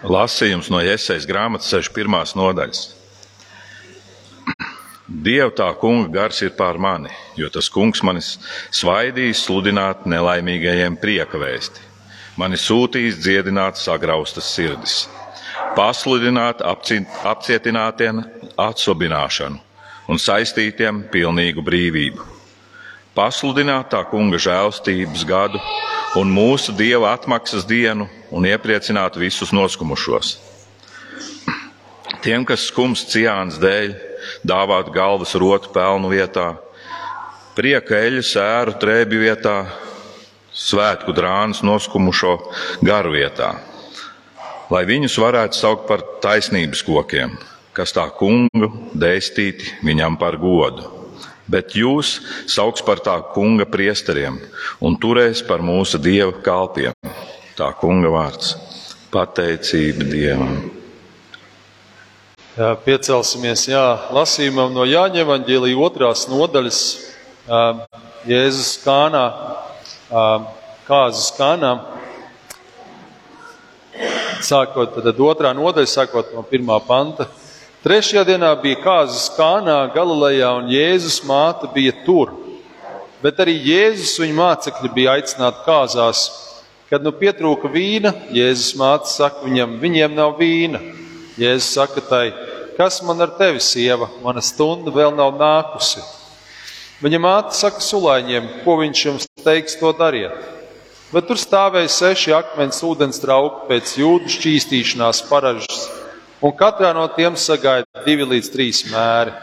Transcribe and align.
Lasījums 0.00 0.70
no 0.72 0.80
Iesaijas 0.80 1.26
grāmatas 1.28 1.68
61. 1.68 2.32
nodaļas. 2.38 2.80
Dieva 5.10 5.50
tā 5.52 5.66
kunga 5.76 6.08
gars 6.14 6.38
ir 6.40 6.54
pār 6.56 6.78
mani, 6.80 7.10
jo 7.36 7.50
tas 7.52 7.68
kungs 7.68 8.00
manis 8.06 8.38
svaidīs 8.72 9.42
sludināt 9.44 10.06
nelaimīgajiem 10.08 10.96
prieka 11.02 11.36
vēsti. 11.42 11.84
Mani 12.40 12.56
sūtīs 12.56 13.18
dziedināt 13.20 13.76
sagraustas 13.76 14.48
sirdis, 14.54 15.02
pasludināt 15.76 16.62
apcietinātiem 16.64 18.22
atsobināšanu 18.56 19.60
un 20.08 20.18
saistītiem 20.18 21.04
pilnīgu 21.12 21.60
brīvību, 21.66 22.24
pasludināt 23.18 23.90
tā 23.92 24.00
kunga 24.08 24.40
žēlstības 24.40 25.26
gadu 25.28 25.60
un 26.18 26.30
mūsu 26.34 26.74
dieva 26.74 27.12
atmaksas 27.14 27.66
dienu 27.68 28.08
un 28.34 28.46
iepriecināt 28.48 29.18
visus 29.20 29.52
noskumušos. 29.54 30.38
Tiem, 32.20 32.44
kas 32.44 32.66
skums 32.68 33.04
ciāns 33.08 33.56
dēļ, 33.62 33.94
dāvāt 34.44 34.90
galvas 34.92 35.32
rotu 35.38 35.70
pelnu 35.72 36.10
vietā, 36.12 36.52
prieka 37.56 37.96
eļu 37.96 38.24
sēru 38.26 38.76
trēbju 38.82 39.22
vietā, 39.22 39.56
svētku 40.50 41.14
drānas 41.16 41.62
noskumušo 41.64 42.36
garu 42.84 43.14
vietā, 43.14 43.54
lai 44.70 44.84
viņus 44.88 45.16
varētu 45.22 45.56
saukt 45.56 45.86
par 45.88 46.04
taisnības 46.22 46.84
kokiem, 46.84 47.38
kas 47.72 47.94
tā 47.96 48.10
kungu 48.18 48.72
dēstīti 48.92 49.78
viņam 49.86 50.18
par 50.20 50.36
godu. 50.42 50.99
Bet 51.50 51.74
jūs 51.74 52.18
sauks 52.50 52.84
par 52.86 53.00
tā 53.02 53.16
kunga 53.34 53.66
priesteriem 53.66 54.38
un 54.80 54.96
turēs 55.00 55.42
par 55.46 55.64
mūsu 55.64 55.98
dieva 55.98 56.32
kalpiem. 56.44 56.94
Tā 57.58 57.72
kunga 57.80 58.12
vārds- 58.14 58.54
pateicība 59.14 60.06
dievam. 60.06 60.60
Jā, 62.60 62.74
piecelsimies 62.84 63.66
jā, 63.70 63.84
lasījumam 64.14 64.72
no 64.74 64.84
Jāņa 64.86 65.24
Evanģēlīja 65.24 65.78
otrās 65.80 66.26
nodaļas 66.28 66.80
Jēzus 68.28 68.74
kānā, 68.84 69.24
kāzas 70.86 71.30
kānā. 71.38 71.70
Sākot 74.44 74.98
tad 75.02 75.22
otrā 75.24 75.54
nodaļa, 75.56 75.88
sākot 75.88 76.34
no 76.34 76.42
pirmā 76.42 76.78
panta. 76.86 77.28
Trešajā 77.80 78.26
dienā 78.28 78.50
bija 78.60 78.76
kāzas 78.82 79.30
kānā 79.32 79.74
Galilejā 79.94 80.50
un 80.58 80.66
Jēzus 80.68 81.22
māte 81.24 81.64
bija 81.72 81.94
tur. 82.04 82.34
Bet 83.22 83.38
arī 83.40 83.54
Jēzus 83.56 84.18
viņa 84.20 84.36
mācekļi 84.36 84.90
bija 84.92 85.14
aicināti 85.16 85.62
kāzās. 85.64 86.26
Kad 86.92 87.00
nu 87.00 87.14
pietrūka 87.16 87.70
vīna, 87.72 88.12
Jēzus 88.36 88.74
māte 88.76 89.08
saka 89.08 89.46
viņam, 89.46 89.78
viņiem 89.80 90.12
nav 90.12 90.36
vīna. 90.36 90.82
Jēzus 91.40 91.70
saka 91.78 92.04
tai, 92.04 92.26
kas 92.76 93.00
man 93.00 93.24
ar 93.24 93.32
tevi, 93.40 93.64
sieva, 93.64 94.10
mana 94.20 94.44
stunda 94.44 94.92
vēl 94.92 95.16
nav 95.16 95.40
nākusi. 95.40 96.04
Viņa 97.00 97.22
māte 97.24 97.56
saka 97.56 97.80
sulāņiem, 97.80 98.58
ko 98.66 98.76
viņš 98.82 99.06
jums 99.06 99.28
teiks, 99.40 99.80
to 99.80 99.94
dariet. 99.96 100.36
Bet 101.14 101.32
tur 101.32 101.40
stāvēja 101.40 101.88
seši 101.96 102.36
akmens 102.36 102.84
ūdens 102.84 103.24
trauki 103.24 103.70
pēc 103.72 103.96
jūdu 104.02 104.36
šķīstīšanās 104.36 105.24
paražas, 105.32 105.79
un 106.40 106.52
katrā 106.56 106.92
no 106.96 107.06
tiem 107.12 107.36
sagaida 107.36 108.04
divi 108.06 108.26
līdz 108.26 108.50
trīs 108.52 108.84
mēri. 108.88 109.34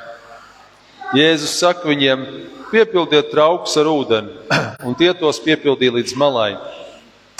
Jēzus 1.15 1.53
saka 1.61 1.87
viņiem, 1.87 2.23
piepildiet 2.71 3.29
traukus 3.31 3.77
ar 3.79 3.87
ūdeni, 3.87 4.33
un 4.87 4.97
tie 4.97 5.13
tos 5.15 5.39
piepildīja 5.43 5.95
līdz 5.99 6.17
malai. 6.19 6.57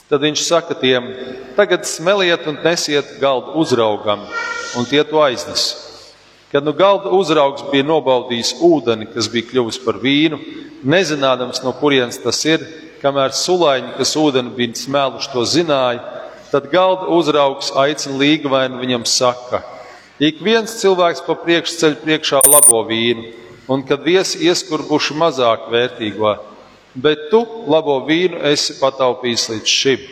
Tad 0.07 0.23
viņš 0.23 0.43
saka 0.45 0.77
tiem, 0.79 1.09
tagad 1.57 1.83
smeliet 1.83 2.45
un 2.47 2.61
nesiet 2.63 3.17
galdu 3.19 3.57
uzraugam, 3.59 4.23
un 4.79 4.87
tie 4.87 5.03
to 5.03 5.19
aiznes. 5.19 5.73
Kad 6.47 6.63
nu 6.63 6.71
galda 6.71 7.11
uzraugs 7.11 7.65
bija 7.73 7.83
nobaudījis 7.83 8.53
ūdeni, 8.63 9.09
kas 9.11 9.27
bija 9.27 9.49
kļuvis 9.49 9.81
par 9.83 9.97
vīnu, 9.99 10.39
nezinādams, 10.87 11.59
no 11.65 11.73
kurienes 11.75 12.21
tas 12.23 12.39
ir, 12.47 12.63
kamēr 13.01 13.35
sulaiņi, 13.35 13.97
kas 13.97 14.15
ūdeni 14.15 14.55
bija 14.55 14.79
smēluši, 14.79 15.33
to 15.33 15.43
zināja, 15.43 16.16
tad 16.51 16.69
galda 16.71 17.09
uzraugs 17.13 17.71
aicina 17.75 18.17
līgavainu 18.21 18.79
viņam 18.81 19.05
saka: 19.07 19.63
Ik 20.19 20.41
viens 20.41 20.79
cilvēks 20.81 21.23
pa 21.27 21.35
priekšu 21.37 21.79
ceļ 21.81 21.97
priekšā 22.01 22.41
labo 22.49 22.81
vīnu, 22.87 23.31
un 23.69 23.83
kad 23.85 24.01
viesi 24.01 24.47
ieskurbuši 24.47 25.17
mazāk 25.17 25.67
vērtīgo, 25.73 26.35
bet 26.95 27.27
tu 27.31 27.43
labo 27.69 27.99
vīnu 28.07 28.41
esi 28.51 28.79
pataupījis 28.79 29.49
līdz 29.53 29.75
šim. 29.79 30.07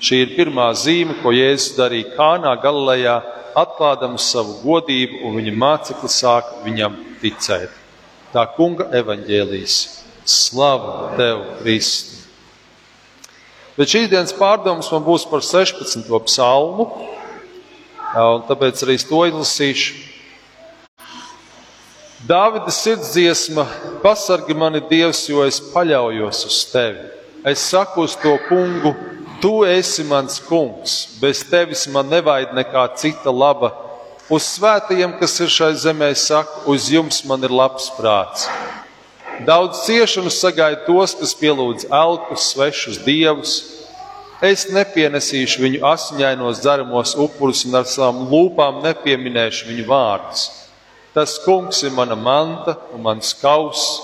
Šī 0.00 0.22
ir 0.22 0.34
pirmā 0.36 0.70
zīme, 0.76 1.16
ko 1.22 1.32
Jēzus 1.32 1.76
darīja 1.76 2.12
Kānā, 2.16 2.52
Galilejā, 2.60 3.16
atklādams 3.56 4.26
savu 4.32 4.58
godību, 4.60 5.22
un 5.24 5.38
viņa 5.40 5.54
mācekļi 5.56 6.12
sāka 6.12 6.60
viņam 6.66 6.98
ticēt. 7.22 7.72
Tā 8.32 8.44
kunga 8.56 8.90
evaņģēlīs. 9.00 9.78
Slavu 10.26 11.16
tev, 11.16 11.42
Kristi! 11.62 12.15
Bet 13.76 13.90
šīs 13.92 14.06
dienas 14.08 14.32
pārdomas 14.32 14.88
man 14.88 15.02
būs 15.04 15.26
par 15.28 15.42
16. 15.44 16.08
psalmu, 16.24 16.86
un 18.16 18.44
tāpēc 18.48 18.80
arī 18.86 18.94
to 19.04 19.18
izlasīšu. 19.28 19.98
Dāvida 22.26 22.72
sirdsdziesma, 22.72 23.66
pasargi 24.00 24.56
mani 24.56 24.80
Dievs, 24.88 25.26
jo 25.28 25.44
es 25.44 25.60
paļaujos 25.74 26.40
uz 26.48 26.62
tevi. 26.72 27.04
Es 27.46 27.66
saku 27.68 28.06
uz 28.08 28.16
to 28.18 28.32
kungu, 28.48 28.94
tu 29.44 29.60
esi 29.68 30.06
mans 30.08 30.40
kungs, 30.48 30.96
bez 31.20 31.44
tevis 31.46 31.84
man 31.92 32.08
nevajag 32.08 32.56
nekā 32.56 32.86
cita 32.96 33.30
laba. 33.30 33.74
Uz 34.32 34.48
svētajiem, 34.56 35.18
kas 35.20 35.36
ir 35.44 35.52
šai 35.52 35.74
zemē, 35.84 36.14
saku, 36.16 36.64
uz 36.72 36.88
jums 36.90 37.20
man 37.28 37.44
ir 37.44 37.52
labs 37.52 37.92
prāts. 37.94 38.48
Daudz 39.44 39.84
ciešanu 39.84 40.30
sagaida 40.32 40.86
tos, 40.86 41.12
kas 41.18 41.34
pielūdz 41.36 41.90
elkus, 41.92 42.52
svešus 42.54 43.02
dievus. 43.04 43.56
Es 44.40 44.66
nepienesīšu 44.72 45.60
viņu 45.60 45.80
asiņainos 45.84 46.62
dzeramos 46.62 47.12
upurus 47.20 47.64
un 47.68 47.76
ar 47.76 47.88
savām 47.88 48.26
lūpām 48.30 48.80
nepieminēšu 48.84 49.68
viņu 49.68 49.84
vārdus. 49.88 50.46
Tas 51.12 51.36
kungs 51.44 51.82
ir 51.84 51.92
mana 51.96 52.16
manta 52.16 52.78
un 52.92 53.04
mans 53.04 53.34
kauss. 53.40 54.00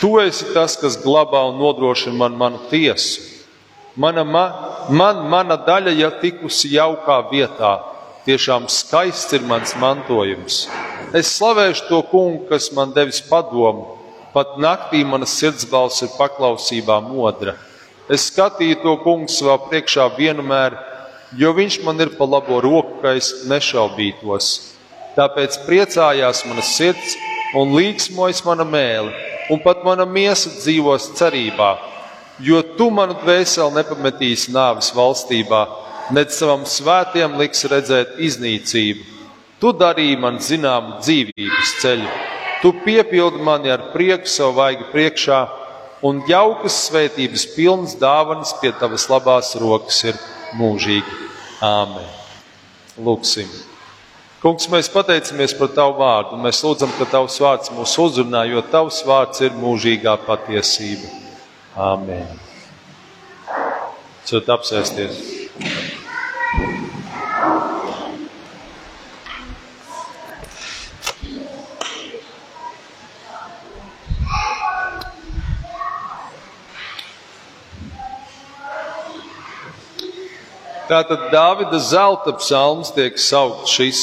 Tu 0.00 0.10
esi 0.22 0.48
tas, 0.54 0.76
kas 0.78 0.98
glabā 0.98 1.42
un 1.50 1.58
nodrošina 1.62 2.14
man 2.18 2.38
manu 2.38 2.62
tiesu. 2.70 3.22
Mana, 3.94 4.24
ma, 4.24 4.44
man, 4.90 5.26
mana 5.30 5.58
daļa 5.58 5.94
jau 5.98 6.12
tikusi 6.22 6.72
jaukā 6.74 7.18
vietā. 7.30 7.72
Tiešām 8.26 8.70
skaists 8.70 9.34
ir 9.34 9.42
mans 9.46 9.74
mantojums. 9.78 10.68
Es 11.14 11.34
slavēšu 11.34 11.88
to 11.90 11.98
kungu, 12.10 12.46
kas 12.50 12.70
man 12.74 12.94
devis 12.94 13.20
padomu. 13.26 14.01
Pat 14.32 14.56
naktī 14.56 15.02
mana 15.04 15.28
sirdsbalss 15.28 16.06
ir 16.06 16.14
paklausībā 16.16 16.96
modra. 17.04 17.52
Es 18.08 18.30
skatīju 18.30 18.78
to 18.80 18.94
kungu 19.04 19.28
savā 19.28 19.58
priekšā 19.66 20.06
vienmēr, 20.16 20.78
jo 21.36 21.52
viņš 21.56 21.78
man 21.84 22.00
ir 22.00 22.14
pa 22.16 22.24
labo 22.24 22.60
roku, 22.64 22.98
ka 23.02 23.12
es 23.18 23.44
nešaubītos. 23.48 24.48
Tāpēc 25.16 25.60
priecājās 25.66 26.42
mana 26.48 26.64
sirds 26.64 27.14
un 27.60 27.76
līksmojas 27.76 28.40
mana 28.46 28.64
mēlē, 28.64 29.12
un 29.52 29.60
pat 29.60 29.84
mana 29.84 30.06
miesa 30.08 30.48
dzīvos 30.54 31.12
cerībā, 31.18 31.76
jo 32.40 32.62
tu 32.78 32.88
manu 32.90 33.18
dvēseli 33.20 33.76
nepametīsi 33.76 34.52
nāves 34.54 34.88
valstībā, 34.96 35.62
nec 36.16 36.32
savam 36.32 36.64
svētiem 36.64 37.36
liks 37.40 37.66
redzēt 37.68 38.16
iznīcību. 38.16 39.08
Tu 39.60 39.70
darīji 39.78 40.16
man 40.18 40.40
zināmu 40.42 41.02
dzīvības 41.04 41.76
ceļu, 41.84 42.08
tu 42.62 42.72
piepildi 42.84 43.42
mani 43.42 43.72
ar 43.74 43.90
prieku 43.92 44.30
savu 44.30 44.56
vaigu 44.60 44.86
priekšā, 44.92 45.40
un 46.06 46.22
jaukas 46.28 46.78
svētības 46.86 47.48
pilnas 47.56 47.96
dāvanas 47.98 48.54
pie 48.62 48.72
tavas 48.78 49.08
labās 49.10 49.52
rokas 49.58 50.00
ir 50.06 50.18
mūžīgi. 50.58 51.20
Āmen! 51.62 52.08
Lūksim! 53.02 53.50
Kungs, 54.42 54.66
mēs 54.66 54.88
pateicamies 54.90 55.52
par 55.54 55.68
Tavu 55.70 56.00
vārdu, 56.00 56.34
un 56.34 56.42
mēs 56.42 56.64
lūdzam, 56.66 56.90
ka 56.98 57.06
Tavs 57.06 57.36
vārds 57.38 57.70
mūs 57.70 57.92
uzrunā, 58.02 58.42
jo 58.50 58.58
Tavs 58.72 59.04
vārds 59.06 59.38
ir 59.46 59.54
mūžīgā 59.54 60.16
patiesība. 60.26 61.12
Āmen. 61.78 62.26
Cot 64.26 64.50
apsēsties. 64.56 65.22
Tātad 80.92 81.30
Dāvida 81.32 81.78
zelta 81.80 82.34
psalms 82.36 82.90
tiek 82.92 83.14
saukt 83.16 83.70
šis. 83.72 84.00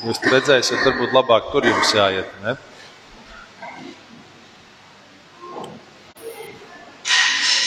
Jūs 0.00 0.20
redzēsiet, 0.24 0.80
varbūt 0.80 1.12
labāk 1.12 1.50
tur 1.52 1.66
jums 1.68 1.90
jāiet. 1.92 2.30
Ne? 2.40 2.56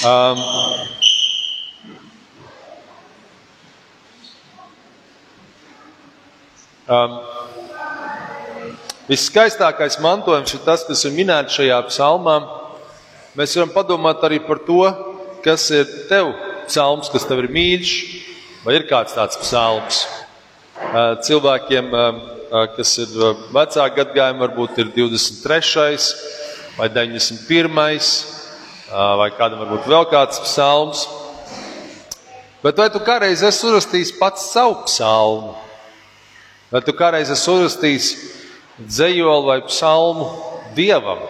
Um, 0.06 0.42
Um, 6.86 7.16
Viskaistākais 9.10 9.96
mantojums 10.02 10.54
ir 10.54 10.62
tas, 10.66 10.84
kas 10.86 11.02
ir 11.06 11.16
minēts 11.18 11.58
šajā 11.58 11.80
psalmā. 11.88 12.36
Mēs 13.38 13.56
varam 13.58 13.72
padomāt 13.74 14.22
arī 14.26 14.38
par 14.46 14.62
to, 14.66 14.84
kas 15.42 15.66
ir 15.74 15.90
tev 16.10 16.30
psalms, 16.70 17.10
kas 17.14 17.26
tev 17.28 17.44
ir 17.44 17.50
mīļš, 17.54 17.96
vai 18.66 18.80
ir 18.80 18.88
kāds 18.90 19.16
tāds 19.18 19.38
psalms. 19.42 20.04
Cilvēkiem, 21.26 21.92
kas 22.76 22.94
ir 23.04 23.14
vecāki 23.56 24.00
gadījumi, 24.02 24.42
varbūt 24.44 24.80
ir 24.84 24.92
23. 24.96 26.10
vai 26.78 26.90
91. 26.92 27.70
vai 28.92 29.30
kādam 29.38 29.64
varbūt 29.64 29.88
vēl 29.90 30.08
kāds 30.12 30.42
psalms. 30.44 31.06
Bet 32.66 32.80
vai 32.82 32.90
tu 32.90 33.00
kādreiz 33.06 33.44
esi 33.46 33.68
uzrakstījis 33.68 34.16
pats 34.20 34.48
savu 34.50 34.80
psalmu? 34.88 35.54
Vai 36.74 36.82
tu 36.82 36.96
kādreiz 36.98 37.30
esi 37.30 37.52
uzrakstījis 37.52 38.08
dzējoli 38.82 39.52
vai 39.52 39.60
psalmu 39.68 40.32
dievam? 40.78 41.22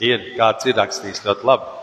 Ir 0.00 0.32
kāds 0.38 0.64
ir 0.64 0.78
rakstījis 0.80 1.26
ļoti 1.26 1.44
labi. 1.44 1.79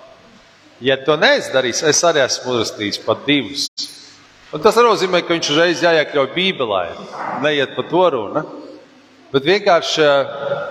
Ja 0.83 0.97
to 1.01 1.15
neizdarīs, 1.17 1.81
es 1.89 2.03
arī 2.05 2.21
esmu 2.21 2.53
uzrakstījis 2.53 3.01
pat 3.05 3.23
divus. 3.25 3.65
Un 4.53 4.61
tas 4.61 4.77
nozīmē, 4.77 5.23
ka 5.25 5.33
viņš 5.33 5.49
uzreiz 5.51 5.81
jāiekļauj 5.81 6.29
Bībelē, 6.35 6.83
neiet 7.43 7.73
pa 7.75 7.85
to 7.89 8.03
runu. 8.13 8.43
Bet 9.33 9.43
vienkārši 9.43 10.03
eh, 10.05 10.29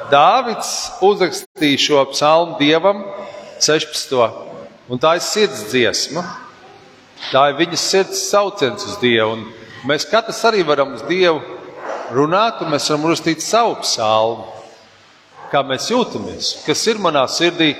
Dāvids 0.09 0.71
uzrakstīja 1.05 1.83
šo 1.83 2.05
psalmu 2.13 2.57
dievam 2.61 3.03
16. 3.61 4.15
Un 4.89 5.03
tā 5.03 5.17
ir 5.19 5.25
sirds 5.27 5.67
dziesma. 5.73 6.23
Tā 7.33 7.49
ir 7.51 7.59
viņas 7.59 7.85
sirds 7.91 8.23
sauciens 8.31 8.87
uz 8.87 8.97
Dievu. 9.03 9.35
Un 9.35 9.89
mēs 9.91 10.07
katrs 10.09 10.45
arī 10.47 10.63
varam 10.67 10.95
uz 10.95 11.03
Dievu 11.09 11.43
runāt, 12.15 12.63
un 12.63 12.71
mēs 12.71 12.87
varam 12.93 13.09
uzrakstīt 13.09 13.43
savu 13.43 13.75
psalmu, 13.83 14.47
kā 15.51 15.65
mēs 15.67 15.91
jūtamies, 15.91 16.53
kas 16.67 16.87
ir 16.87 17.03
manā 17.03 17.25
sirdī. 17.31 17.73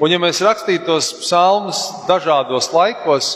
Un, 0.00 0.08
ja 0.08 0.16
mēs 0.16 0.38
rakstītu 0.40 0.86
tos 0.86 1.10
psalmus 1.20 1.82
dažādos 2.08 2.70
laikos, 2.72 3.34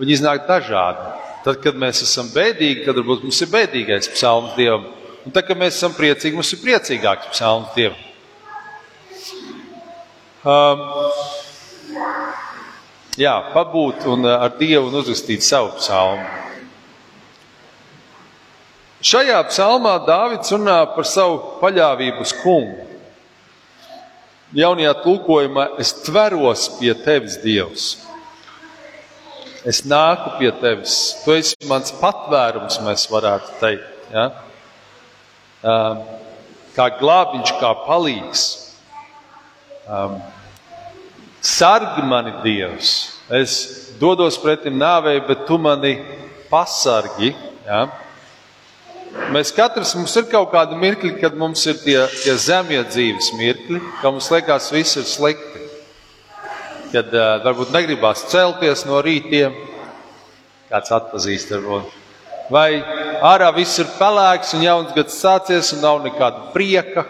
viņi 0.00 0.16
iznāk 0.16 0.48
dažādi. 0.48 1.04
Tad, 1.44 1.60
kad 1.62 1.78
mēs 1.78 2.02
esam 2.02 2.26
bēdīgi, 2.34 2.82
tad 2.82 2.98
varbūt 2.98 3.22
mums 3.28 3.38
ir 3.44 3.52
bēdīgais 3.52 4.10
psalms 4.16 4.56
Dievam. 4.58 4.88
Un 5.22 5.30
tad, 5.30 5.46
kad 5.46 5.60
mēs 5.60 5.78
esam 5.78 5.94
priecīgi, 5.94 6.34
mums 6.34 6.50
ir 6.56 6.62
priecīgāks 6.64 7.30
psalms 7.30 7.70
Dievam. 7.78 8.02
Um, 10.40 10.84
jā, 13.20 13.36
pabūt 13.54 14.10
un 14.10 14.26
uh, 14.26 14.42
ar 14.48 14.58
Dievu 14.58 14.90
un 14.90 14.98
uzrakstīt 15.04 15.46
savu 15.46 15.76
psalmu. 15.78 16.26
Šajā 19.00 19.38
psalmā 19.46 19.94
Dāvids 20.10 20.50
runā 20.52 20.82
par 20.96 21.06
savu 21.08 21.38
paļāvību 21.62 22.26
uz 22.26 22.34
kungu. 22.42 22.89
Jaunajā 24.50 24.96
tulkojumā 25.04 25.64
es 25.78 25.92
tveros 26.02 26.64
pie 26.80 26.90
tevis, 27.04 27.36
Dievs. 27.38 27.84
Es 29.62 29.84
nāku 29.86 30.32
pie 30.40 30.50
tevis. 30.58 30.94
Tu 31.22 31.36
esi 31.38 31.68
mans 31.70 31.92
patvērums, 32.00 32.80
mēs 32.82 33.04
varētu 33.12 33.54
teikt. 33.60 34.08
Ja? 34.10 34.24
Um, 35.62 36.02
kā 36.74 36.88
glābiņš, 36.98 37.52
kā 37.60 37.70
palīgs. 37.84 38.44
Um, 39.86 40.18
sargi 41.38 42.02
mani, 42.10 42.34
Dievs. 42.42 42.94
Es 43.30 43.54
dodos 44.02 44.40
pretim 44.42 44.80
nāvei, 44.82 45.20
bet 45.28 45.46
tu 45.46 45.60
mani 45.62 45.94
pasargi. 46.50 47.36
Ja? 47.68 47.84
Mēs 49.10 49.50
katrs 49.54 49.96
mums 49.98 50.12
ir 50.20 50.26
kaut 50.30 50.52
kādi 50.52 50.76
mirkļi, 50.78 51.16
kad 51.18 51.34
mums 51.38 51.64
ir 51.66 51.78
tie, 51.82 51.98
tie 52.22 52.34
zemie 52.38 52.78
dzīves 52.86 53.32
mirkļi, 53.34 53.80
ka 53.98 54.12
mums 54.12 54.28
liekas, 54.30 54.68
viss 54.70 54.98
ir 55.00 55.06
slikti. 55.06 55.64
Kad 56.92 57.10
uh, 57.14 57.38
varbūt 57.42 57.72
negribās 57.74 58.22
celties 58.30 58.84
no 58.86 59.00
rītiem, 59.02 59.54
kāds 60.70 60.94
atpazīst, 60.94 61.50
varbūt. 61.54 61.96
vai 62.50 62.82
ārā 63.22 63.50
viss 63.54 63.78
ir 63.78 63.90
pelēks 63.98 64.54
un 64.58 64.64
jauns 64.66 64.94
gads 64.94 65.18
sācies 65.22 65.72
un 65.74 65.82
nav 65.86 66.00
nekāda 66.06 66.50
prieka. 66.54 67.06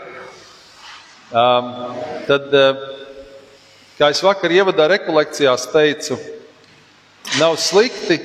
Um, 1.30 1.70
tad, 2.28 2.48
uh, 2.52 2.80
kā 4.00 4.08
es 4.12 4.20
vakar 4.24 4.52
ievadā 4.52 4.88
rekolekcijās 4.92 5.68
teicu, 5.72 6.16
nav 7.40 7.56
slikti, 7.60 8.20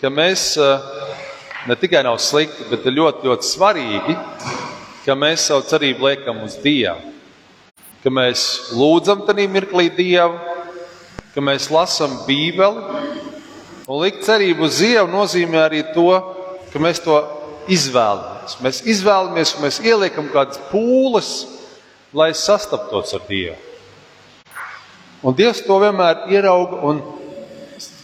ka 0.00 0.12
mēs 0.12 0.54
uh, 0.60 0.97
ne 1.68 1.76
tikai 1.76 2.02
nav 2.02 2.16
slikti, 2.22 2.64
bet 2.70 2.86
ir 2.88 2.96
ļoti, 2.96 3.26
ļoti 3.28 3.44
svarīgi, 3.44 4.14
ka 5.04 5.16
mēs 5.18 5.48
savu 5.50 5.66
cerību 5.68 6.06
liekam 6.06 6.40
uz 6.46 6.56
Dievu. 6.62 7.12
Ka 8.00 8.12
mēs 8.14 8.44
lūdzam 8.78 9.26
tajā 9.28 9.44
mirklī 9.52 9.88
Dievu, 9.92 10.38
ka 11.34 11.44
mēs 11.44 11.68
lasām 11.72 12.14
Bībeli. 12.24 13.04
Un 13.88 14.00
likt 14.00 14.24
cerību 14.24 14.64
uz 14.64 14.80
Dievu 14.80 15.10
nozīmē 15.12 15.60
arī 15.66 15.82
to, 15.92 16.08
ka 16.72 16.80
mēs 16.80 17.02
to 17.04 17.18
izvēlamies. 17.68 18.56
Mēs 18.64 18.80
izvēlamies, 18.88 19.54
un 19.56 19.66
mēs 19.66 19.82
ieliekam 19.84 20.32
kādas 20.32 20.60
pūles, 20.70 21.32
lai 22.16 22.30
sastaptos 22.32 23.12
ar 23.18 23.28
Dievu. 23.28 23.58
Un 25.20 25.36
Dievs 25.36 25.60
to 25.66 25.76
vienmēr 25.82 26.30
ierauga 26.32 26.80
un 26.88 27.04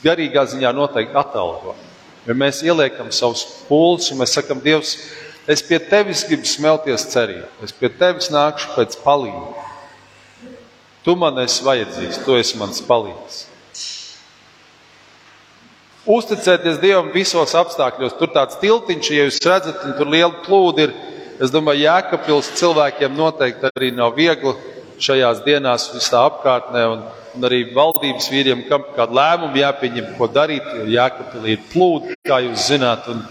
garīgā 0.05 0.45
ziņā 0.53 0.75
noteikti 0.77 1.17
atalgo. 1.17 1.77
Ja 2.25 2.37
mēs 2.37 2.63
ieliekam 2.65 3.11
savus 3.13 3.45
pūles 3.69 4.09
un 4.13 4.23
mēs 4.23 4.33
sakam, 4.39 4.61
Dievs, 4.65 4.97
es 5.51 5.61
pie 5.65 5.77
tevis 5.79 6.25
gribu 6.29 6.49
smelties 6.49 7.05
cerībā, 7.13 7.51
es 7.65 7.75
pie 7.77 7.91
tevis 7.93 8.31
nākšu 8.33 8.73
pēc 8.79 8.97
palīdzību. 9.05 9.65
Tu 11.05 11.13
man 11.21 11.37
esi 11.43 11.65
vajadzīgs, 11.67 12.23
tu 12.25 12.37
esi 12.41 12.57
mans 12.57 12.81
palīgs. 12.87 13.43
Uzticēties 16.05 16.81
Dievam 16.81 17.11
visos 17.13 17.53
apstākļos. 17.57 18.17
Tur 18.19 18.31
tāds 18.33 18.57
tiltiņš, 18.61 19.11
ja 19.13 19.25
jūs 19.25 19.41
redzat, 19.45 19.85
un 19.85 19.95
tur 19.97 20.09
liela 20.13 20.33
plūdi 20.45 20.85
ir. 20.85 20.95
Es 21.45 21.53
domāju, 21.53 21.83
Jēkabpils 21.85 22.51
cilvēkiem 22.61 23.17
noteikti 23.17 23.69
arī 23.73 23.89
nav 23.93 24.13
viegli 24.17 24.53
šajās 25.05 25.43
dienās 25.45 25.91
visā 25.95 26.25
apkārtnē. 26.31 26.85
Un, 26.95 27.05
un 27.35 27.47
arī 27.49 27.65
valdības 27.75 28.29
vīriem, 28.33 28.65
kam 28.69 28.87
kādu 28.97 29.19
lēmumu 29.19 29.61
jāpieņem, 29.61 30.11
ko 30.19 30.29
darīt. 30.31 30.67
Jēkabpilī 30.91 31.57
ir 31.57 31.65
plūdi, 31.73 32.17
kā 32.27 32.41
jūs 32.45 32.69
zināt, 32.71 33.09
un, 33.13 33.23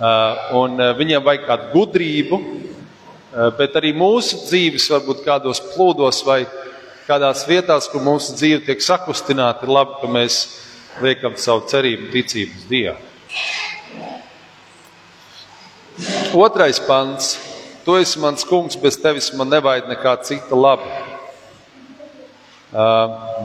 uh, 0.00 0.56
un 0.60 0.80
viņiem 0.98 1.24
vajag 1.26 1.46
kādu 1.48 1.70
gudrību, 1.74 2.40
uh, 2.40 3.50
bet 3.58 3.78
arī 3.80 3.94
mūsu 3.96 4.44
dzīves 4.46 4.90
varbūt 4.94 5.24
kādos 5.26 5.62
plūdos 5.72 6.22
vai 6.28 6.42
kādās 7.08 7.46
vietās, 7.48 7.88
kur 7.90 8.04
mūsu 8.04 8.36
dzīve 8.38 8.64
tiek 8.68 8.84
sakustināta, 8.84 9.66
ir 9.66 9.74
labi, 9.74 9.98
ka 10.02 10.10
mēs 10.10 10.42
liekam 11.02 11.34
savu 11.40 11.66
cerību 11.70 12.10
ticību 12.12 12.60
uz 12.60 12.66
Dievu. 12.70 12.98
Otrais 16.38 16.78
pants. 16.86 17.49
Tu 17.84 17.96
esi 17.96 18.20
mans 18.20 18.44
kungs, 18.44 18.76
bez 18.76 18.98
tevis 19.00 19.30
man 19.36 19.48
nevajag 19.48 19.88
nekā 19.88 20.16
cita 20.26 20.56
laba. 20.58 21.00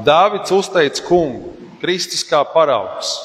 Dāvids 0.06 0.51
uzteica 0.54 1.06
kungu, 1.08 1.54
Kristus 1.82 2.25
kā 2.27 2.44
paraugs, 2.51 3.15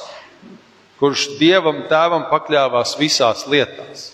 kurš 1.00 1.26
dievam 1.40 1.82
tēvam 1.90 2.28
pakļāvās 2.30 2.94
visās 3.00 3.44
lietās. 3.50 4.06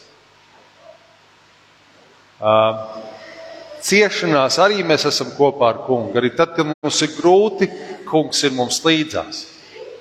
Ciešanās 3.87 4.57
arī 4.59 4.83
mēs 4.87 5.07
esam 5.07 5.31
kopā 5.37 5.69
ar 5.75 5.85
kungu. 5.87 6.17
Arī 6.19 6.33
tad, 6.35 6.57
kad 6.57 6.67
mums 6.67 7.03
ir 7.05 7.13
grūti, 7.15 7.69
kungs 8.09 8.43
ir 8.47 8.57
mums 8.57 8.81
līdzās. 8.83 9.45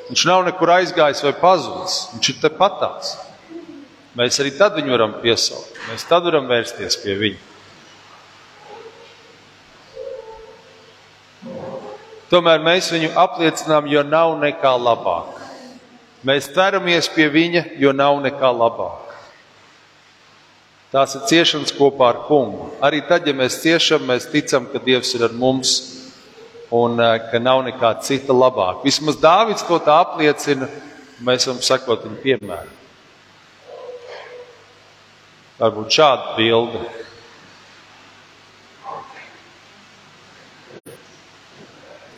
Viņš 0.10 0.26
nav 0.30 0.44
nekur 0.48 0.72
aizgājis 0.80 1.24
vai 1.26 1.34
pazudis. 1.38 2.00
Viņš 2.16 2.32
ir 2.32 2.42
tepatās. 2.42 3.16
Mēs 4.16 4.40
arī 4.40 4.54
tad 4.56 4.78
viņu 4.78 4.94
varam 4.96 5.18
piesaukt. 5.20 5.76
Mēs 5.90 6.08
tad 6.08 6.24
varam 6.24 6.48
vērsties 6.48 6.96
pie 7.04 7.18
viņa. 7.20 7.42
Tomēr 12.32 12.64
mēs 12.64 12.88
viņu 12.94 13.12
apliecinām, 13.22 13.90
jo 13.92 14.02
nav 14.08 14.38
nekā 14.42 14.72
labāk. 14.82 15.42
Mēs 16.26 16.48
tveramies 16.56 17.10
pie 17.14 17.28
viņa, 17.30 17.66
jo 17.78 17.92
nav 17.94 18.18
nekā 18.24 18.50
labāk. 18.50 19.12
Tās 20.96 21.12
ir 21.18 21.26
ciešanas 21.30 21.76
kopā 21.76 22.08
ar 22.14 22.22
kungu. 22.26 22.70
Arī 22.84 23.04
tad, 23.06 23.28
ja 23.28 23.36
mēs 23.36 23.60
ciešam, 23.62 24.08
mēs 24.08 24.30
ticam, 24.32 24.66
ka 24.72 24.80
Dievs 24.82 25.12
ir 25.18 25.26
ar 25.28 25.36
mums 25.36 25.76
un 26.74 26.96
eh, 27.04 27.20
ka 27.32 27.42
nav 27.44 27.66
nekā 27.68 27.92
cita 28.02 28.34
labāka. 28.34 28.86
Vismaz 28.88 29.20
Dāvids 29.22 29.66
to 29.68 29.78
tā 29.84 30.00
apliecina, 30.06 30.70
mēs 31.20 31.46
varam 31.50 31.62
sekot 31.62 32.08
viņa 32.08 32.22
piemēram. 32.24 32.74
Varbūt 35.56 35.96
šāda 35.96 36.36
bilde. 36.36 36.82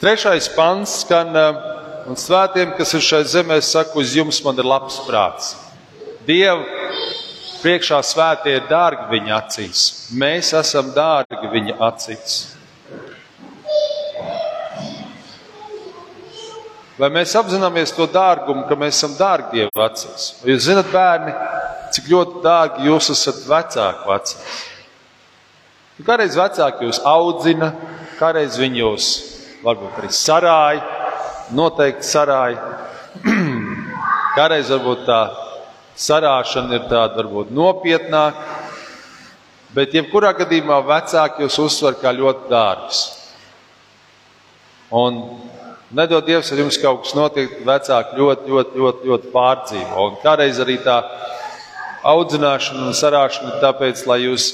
Trešais 0.01 0.48
pants 0.56 1.00
skan, 1.03 1.36
eh, 1.36 1.62
un 2.10 2.15
svētiem, 2.17 2.75
kas 2.77 2.94
ir 2.94 3.01
šai 3.01 3.24
zemē, 3.24 3.62
saka, 3.62 3.98
uz 3.98 4.15
jums 4.15 4.44
man 4.46 4.58
ir 4.58 4.65
labs 4.65 5.00
prāts. 5.06 5.56
Dievu 6.25 6.65
priekšā 7.62 8.01
svētie 8.06 8.56
ir 8.58 8.67
dārgi 8.70 9.10
viņa 9.10 9.34
acīs. 9.41 9.82
Mēs 10.13 10.53
esam 10.58 10.94
dārgi 10.94 11.50
viņa 11.53 11.77
acīs. 11.89 12.58
Vai 16.98 17.10
mēs 17.13 17.36
apzināmies 17.38 17.94
to 17.94 18.08
dārgumu, 18.10 18.65
ka 18.67 18.75
mēs 18.75 18.98
esam 18.98 19.13
dārgi 19.20 19.60
Dieva 19.60 19.86
acīs? 19.86 20.32
Jūs 20.46 20.65
zinat, 20.65 20.88
bērni, 20.89 21.34
cik 21.98 22.12
ļoti 22.13 22.42
dārgi 22.44 22.86
jūs 22.88 23.10
esat 23.13 23.42
vecāku 23.50 24.13
acīs? 24.13 24.60
Kādreiz 26.06 26.38
vecāki 26.38 26.86
jūs 26.86 27.01
audzina, 27.10 27.72
kādreiz 28.20 28.60
viņi 28.62 28.84
jūs 28.84 29.08
varbūt 29.63 29.98
arī 29.98 30.12
sarāja, 30.13 30.84
noteikti 31.58 32.06
sarāja. 32.06 32.62
kādreiz 34.38 34.70
varbūt 34.75 35.06
tā 35.08 35.22
sarāšana 35.98 36.77
ir 36.77 36.86
tāda 36.92 37.18
varbūt 37.18 37.50
nopietnāka, 37.58 38.46
bet 39.74 39.98
jebkurā 39.98 40.36
gadījumā 40.38 40.77
vecāki 40.86 41.48
jūs 41.48 41.58
uzsver 41.66 41.98
kā 41.98 42.13
ļoti 42.13 42.51
dārgus. 42.54 43.04
Un 44.94 45.24
Nedod 45.98 46.25
Dievs, 46.27 46.50
ja 46.51 46.58
jums 46.60 46.75
kaut 46.84 47.06
kas 47.06 47.13
notiek, 47.16 47.62
vecāki 47.63 48.18
ļoti, 48.20 48.50
ļoti, 48.51 48.80
ļoti, 48.82 49.08
ļoti 49.08 49.30
pārdzīvo. 49.32 50.08
Un 50.10 50.18
kādreiz 50.20 50.60
arī 50.60 50.75
tā 50.84 50.98
audzināšana 52.07 52.87
un 52.87 52.95
sarāšana 52.95 53.55
ir 53.55 53.63
tāpēc, 53.63 54.03
lai 54.09 54.21
jūs 54.23 54.47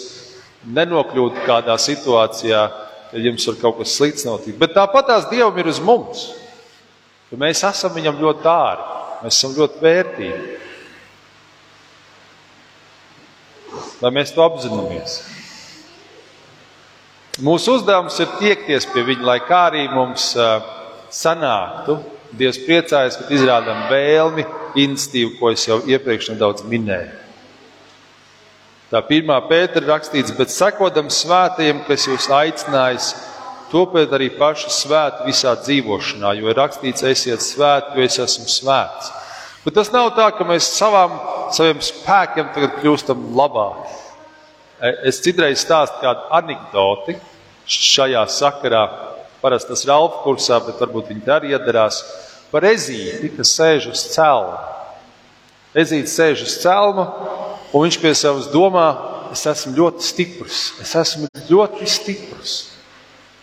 nenokļūtu 0.64 1.44
kādā 1.48 1.76
situācijā, 1.82 2.64
kad 3.12 3.28
jums 3.28 3.46
var 3.50 3.60
kaut 3.62 3.80
kas 3.82 3.94
slikts 3.98 4.26
notikt. 4.28 4.58
Bet 4.62 4.74
tāpat 4.78 5.10
tās 5.12 5.30
Dievam 5.32 5.58
ir 5.62 5.70
uz 5.70 5.82
mums. 5.84 6.32
ka 7.30 7.38
Mēs 7.40 7.64
esam 7.66 7.94
viņam 7.96 8.20
ļoti 8.22 8.44
dārgi, 8.46 8.90
mēs 9.24 9.38
esam 9.40 9.56
ļoti 9.58 9.82
vērtīgi. 9.84 10.42
Lai 14.04 14.12
mēs 14.14 14.34
to 14.36 14.44
apzināmies. 14.44 15.22
Mūsu 17.42 17.80
uzdevums 17.80 18.20
ir 18.22 18.36
tiekties 18.38 18.86
pie 18.94 19.02
viņa, 19.08 19.26
lai 19.26 19.40
kā 19.42 19.64
arī 19.72 19.88
mums 19.90 20.34
sanāktu. 21.14 21.98
Dievs 22.34 22.60
priecājas, 22.66 23.18
ka 23.18 23.34
izrādām 23.34 23.88
vēlmi, 23.90 24.46
institīvu, 24.84 25.36
ko 25.40 25.52
es 25.54 25.66
jau 25.68 25.80
iepriekš 25.86 26.32
nedaudz 26.34 26.66
minēju. 26.66 27.23
Tā 28.94 29.02
pirmā 29.08 29.40
pēta 29.50 29.82
ir 29.82 29.88
rakstīts, 29.90 30.36
bet 30.38 30.54
sekodam 30.54 31.08
svētajiem, 31.10 31.80
kas 31.88 32.06
jūs 32.06 32.28
aicinājis, 32.30 33.08
topiet 33.72 34.14
arī 34.14 34.28
paši 34.38 34.70
svēti 34.70 35.26
visā 35.32 35.56
dzīvošanā, 35.58 36.36
jo 36.38 36.52
ir 36.52 36.60
rakstīts, 36.62 37.06
esiet 37.10 37.42
svēti, 37.42 37.98
jo 37.98 38.06
es 38.06 38.20
esmu 38.22 38.46
svēts. 38.54 39.10
Bet 39.64 39.80
tas 39.80 39.90
nav 39.90 40.12
tā, 40.14 40.28
ka 40.38 40.46
mēs 40.46 40.68
savām, 40.78 41.16
saviem 41.56 41.82
spēkiem 41.82 42.54
tagad 42.54 42.78
kļūstam 42.84 43.32
labāki. 43.34 43.98
Es 45.10 45.24
citreiz 45.24 45.64
stāstu 45.64 46.04
kādu 46.04 46.28
anekdoti 46.38 47.18
šajā 47.66 48.28
sakarā 48.30 48.84
Parasti 49.44 49.74
tas 49.74 49.82
ir 49.84 49.92
alfa 49.92 50.22
kursā, 50.24 50.56
bet 50.64 50.80
varbūt 50.80 51.10
viņi 51.12 51.32
arī 51.36 51.50
iedarās 51.52 51.98
par 52.48 52.64
ezīti, 52.64 53.28
kas 53.36 53.50
sēž 53.58 53.90
uz 53.92 54.06
celma. 54.14 54.62
Ezīts 55.76 56.14
sēž 56.16 56.46
uz 56.46 56.54
celma, 56.62 57.04
un 57.74 57.86
viņš 57.86 58.00
pie 58.02 58.14
savas 58.18 58.50
domā, 58.54 58.88
es 59.34 59.44
esmu 59.50 59.74
ļoti 59.78 60.06
stiprs, 60.06 60.62
es 60.84 60.94
esmu 61.00 61.30
ļoti 61.50 61.90
stiprs. 61.90 62.58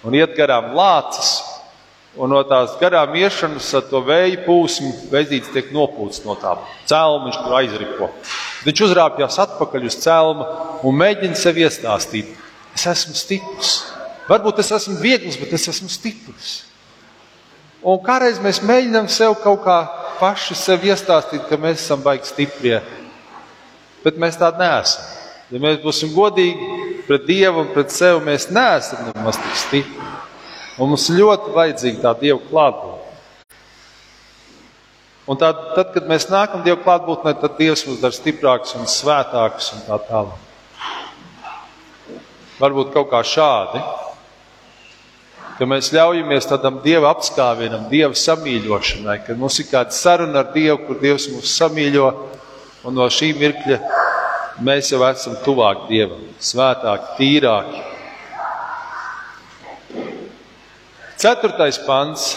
Un 0.06 0.14
iet 0.16 0.32
garām 0.38 0.70
lācis, 0.78 1.40
un 2.16 2.32
no 2.32 2.40
tās 2.48 2.76
garām 2.80 3.12
iešanas 3.18 3.68
ar 3.76 3.84
to 3.90 4.00
vēju 4.06 4.44
pūsmu 4.46 4.92
veidīts 5.12 5.52
tiek 5.52 5.68
nopūsts 5.74 6.24
no 6.24 6.38
tā 6.40 6.54
celma, 6.88 7.26
viņš 7.26 7.40
tur 7.42 7.56
aizripo. 7.58 8.10
Viņš 8.64 8.84
uzrāpjas 8.88 9.38
atpakaļ 9.44 9.86
uz 9.90 9.98
celma 10.00 10.48
un 10.86 10.98
mēģina 11.02 11.38
sev 11.38 11.60
iestāstīt, 11.60 12.32
es 12.74 12.86
esmu 12.88 13.18
stiprs. 13.18 13.76
Varbūt 14.30 14.62
es 14.62 14.70
esmu 14.72 14.98
viegls, 15.02 15.38
bet 15.40 15.52
es 15.58 15.68
esmu 15.72 15.90
stiprs. 15.90 16.60
Un 17.80 17.96
kādreiz 18.04 18.38
mēs 18.44 18.60
mēģinām 18.62 19.08
sev 19.08 19.34
kaut 19.40 19.62
kā 19.64 19.78
paši 20.20 20.56
sev 20.58 20.84
iestāstīt, 20.84 21.46
ka 21.48 21.56
mēs 21.60 21.80
esam 21.80 22.02
baigi 22.04 22.28
stipri. 22.28 22.76
Bet 24.04 24.20
mēs 24.20 24.38
tādi 24.40 24.62
neesam. 24.62 25.08
Ja 25.50 25.60
mēs 25.62 25.80
būsim 25.82 26.12
godīgi 26.14 26.68
pret 27.08 27.26
Dievu 27.26 27.64
un 27.64 27.72
pret 27.74 27.92
sevi, 27.92 28.22
mēs 28.24 28.48
neesam 28.54 29.10
nemaz 29.10 29.38
tik 29.40 29.56
stipri. 29.58 30.08
Un 30.80 30.92
mums 30.92 31.08
ļoti 31.12 31.54
vajadzīga 31.56 32.04
tā 32.04 32.14
Dieva 32.20 32.40
klātbūtne. 32.50 32.98
Un 35.30 35.38
tā, 35.38 35.50
tad, 35.76 35.90
kad 35.94 36.06
mēs 36.10 36.28
nākam 36.30 36.62
Dieva 36.64 36.80
klātbūtnē, 36.84 37.34
tad 37.42 37.58
Dievs 37.58 37.84
mūs 37.88 38.00
dara 38.02 38.16
stiprākus 38.16 38.76
un 38.78 38.88
svētākus 38.90 39.72
un 39.76 39.82
tā 39.88 39.98
tālāk. 40.06 40.46
Varbūt 42.60 42.94
kaut 42.94 43.10
kā 43.12 43.24
šādi 43.24 43.82
ka 45.60 45.66
mēs 45.68 45.90
ļaujamies 45.92 46.46
tādam 46.48 46.78
dieva 46.80 47.10
apskāvienam, 47.12 47.82
dieva 47.90 48.16
samīļošanai, 48.16 49.18
kad 49.26 49.36
mums 49.36 49.58
ir 49.60 49.66
kāda 49.68 49.92
saruna 49.92 50.40
ar 50.40 50.54
Dievu, 50.54 50.78
kur 50.86 50.96
Dievs 51.02 51.26
mūs 51.28 51.52
samīļo, 51.58 52.06
un 52.84 52.96
no 52.96 53.06
šī 53.12 53.32
mirkļa 53.36 53.78
mēs 54.64 54.92
jau 54.92 55.00
esam 55.08 55.36
tuvāk 55.44 55.86
Dievam, 55.90 56.22
svētāki, 56.40 57.16
tīrāki. 57.18 57.82
Ceturtais 61.20 61.76
pants. 61.84 62.30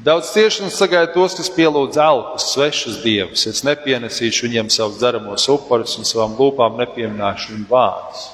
Daudz 0.00 0.30
ciešanas 0.32 0.78
sagaida 0.80 1.12
tos, 1.12 1.36
kas 1.36 1.50
pielūdz 1.52 1.98
elpas, 2.00 2.48
svešus 2.54 3.02
dievus. 3.04 3.44
Es 3.46 3.60
nepienesīšu 3.68 4.46
viņiem 4.46 4.70
savus 4.72 4.96
dzeramos 4.98 5.44
upurus 5.52 5.98
un 6.00 6.08
savām 6.08 6.38
lūpām 6.38 6.80
nepieminēšu 6.80 7.52
viņu 7.52 7.68
vārdus. 7.68 8.24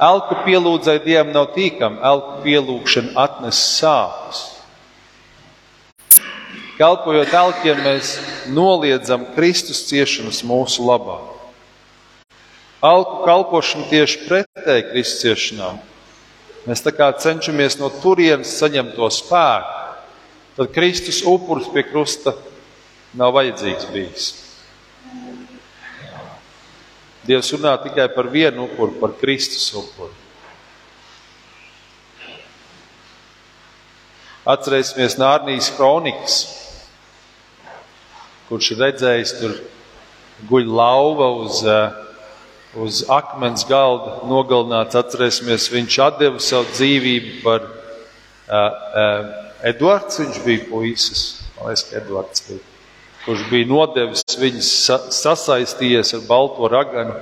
Elku 0.00 0.38
pielūdzai 0.46 1.00
Dievam 1.04 1.34
nav 1.34 1.50
tīkama, 1.52 1.98
elku 2.08 2.38
pielūgšana 2.46 3.12
atnes 3.20 3.58
sāpes. 3.74 4.46
Kalpojot 6.80 7.34
elkiem, 7.36 7.82
mēs 7.84 8.14
noliedzam 8.48 9.26
Kristus 9.34 9.82
ciešanas 9.90 10.38
mūsu 10.48 10.86
labā. 10.86 11.18
Alku 12.80 13.18
kalpošana 13.26 13.90
tieši 13.90 14.22
pretēji 14.24 14.86
Kristus 14.88 15.20
ciešanām. 15.20 15.80
Mēs 16.64 16.80
tā 16.80 16.94
kā 16.96 17.10
cenšamies 17.20 17.76
no 17.76 17.90
turienes 18.00 18.54
saņemt 18.56 18.94
to 18.96 19.08
spēku, 19.12 19.74
tad 20.56 20.70
Kristus 20.72 21.18
upuris 21.28 21.68
pie 21.68 21.84
krusta 21.84 22.32
nav 23.12 23.34
vajadzīgs 23.36 23.90
bijis. 23.92 24.30
Dievs 27.28 27.52
runā 27.52 27.74
tikai 27.84 28.08
par 28.14 28.30
vienu 28.32 28.64
upuru, 28.64 28.96
par 29.02 29.12
Kristus 29.20 29.68
upuru. 29.76 30.16
Atcerēsimies 34.48 35.20
Nārnijas 35.20 35.68
kronikas, 35.76 36.40
kurš 38.50 38.72
redzējis 38.80 39.34
tur 39.40 39.56
guļ 40.50 40.70
lauva 40.76 41.30
uz, 41.44 41.62
eh, 41.64 41.98
uz 42.80 43.04
akmens 43.08 43.64
galda, 43.68 44.20
nogalināts. 44.28 44.98
Atcerēsimies, 44.98 45.70
viņš 45.72 46.00
atdeva 46.06 46.42
savu 46.42 46.68
dzīvību 46.74 47.38
par 47.44 47.64
uh, 47.64 48.56
uh, 48.56 49.30
Edvards, 49.66 50.20
viņš 50.20 50.42
bija 50.44 50.66
puisis, 50.70 51.24
man 51.56 51.70
liekas, 51.70 51.86
ka 51.88 52.02
Edvards 52.02 52.44
bija 52.48 52.66
kurš 53.24 53.42
bija 53.50 53.68
nodevis 53.68 54.24
viņus 54.40 54.70
sasaistījies 55.12 56.14
ar 56.16 56.22
balto 56.28 56.68
raganu 56.72 57.18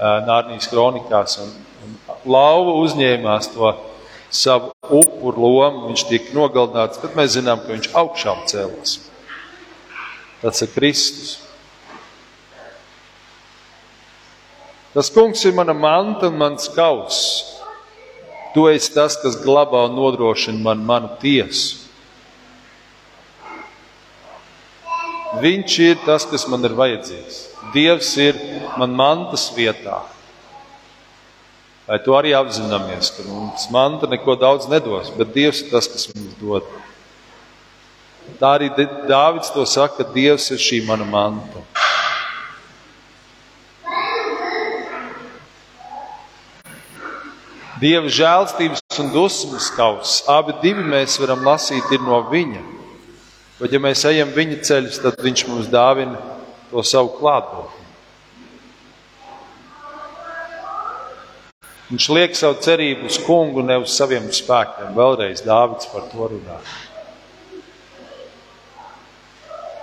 Nārnijas 0.00 0.70
kronikās. 0.72 1.36
Un, 1.42 1.52
un 1.84 1.94
lauva 2.34 2.74
uzņēmās 2.80 3.52
to 3.54 3.74
savu 4.30 4.72
upuru 4.88 5.46
lomu, 5.46 5.86
viņš 5.90 6.06
tika 6.08 6.34
nogalināts, 6.36 7.00
bet 7.02 7.16
mēs 7.18 7.36
zinām, 7.36 7.62
ka 7.62 7.74
viņš 7.74 7.90
augšām 8.02 8.44
cēlās. 8.50 8.98
Tas 10.40 10.62
ir 10.64 10.70
Kristus. 10.72 11.38
Tas 14.94 15.10
kungs 15.12 15.44
ir 15.44 15.54
mana 15.54 15.74
manta 15.76 16.26
un 16.26 16.38
mans 16.40 16.66
kauss. 16.74 17.44
Tu 18.54 18.64
esi 18.72 18.90
tas, 18.94 19.14
kas 19.20 19.38
glabā 19.38 19.84
un 19.86 19.94
nodrošina 19.94 20.58
man 20.58 20.82
manu 20.86 21.12
tiesu. 21.22 21.78
Viņš 25.38 25.76
ir 25.84 26.00
tas, 26.02 26.26
kas 26.26 26.48
man 26.50 26.66
ir 26.66 26.74
vajadzīgs. 26.74 27.36
Dievs 27.70 28.16
ir 28.18 28.40
man 28.80 28.96
mantas 28.98 29.46
vietā. 29.54 30.00
Lai 31.86 32.00
to 32.02 32.16
arī 32.18 32.32
apzināmies, 32.34 33.12
ka 33.14 33.22
mums 33.28 33.68
manta 33.70 34.10
neko 34.10 34.34
daudz 34.38 34.66
nedos, 34.70 35.12
bet 35.14 35.30
Dievs 35.34 35.62
ir 35.62 35.70
tas, 35.70 35.86
kas 35.90 36.08
mums 36.10 36.34
dod. 36.42 36.66
Tā 38.38 38.54
arī 38.58 38.70
Dāvids 39.08 39.50
to 39.54 39.66
saka, 39.66 40.04
ka 40.04 40.12
Dievs 40.14 40.50
ir 40.54 40.60
šī 40.62 40.84
mana 40.86 41.08
manta. 41.08 41.64
Dieva 47.80 48.10
žēlstības 48.12 48.98
un 49.00 49.08
dusmas 49.14 49.70
kauss, 49.72 50.18
abi 50.28 50.52
divi 50.60 50.82
mēs 50.84 51.16
varam 51.16 51.46
lasīt, 51.48 51.88
no 52.04 52.18
viņa. 52.28 52.60
Bet, 53.56 53.72
ja 53.72 53.80
mēs 53.80 54.04
ejam 54.08 54.34
viņa 54.36 54.58
ceļus, 54.68 54.98
tad 55.00 55.20
viņš 55.24 55.46
mums 55.48 55.70
dāvina 55.72 56.20
to 56.68 56.84
savu 56.84 57.14
klātbūtni. 57.16 57.80
Viņš 61.90 62.08
liek 62.14 62.36
savu 62.38 62.60
cerību 62.62 63.08
uz 63.08 63.16
kungu, 63.24 63.64
ne 63.66 63.80
uz 63.82 63.96
saviem 63.96 64.28
spēkiem. 64.30 64.92
Vēlreiz 64.94 65.40
Dāvids 65.42 65.88
par 65.90 66.04
to 66.12 66.28
runā. 66.30 66.60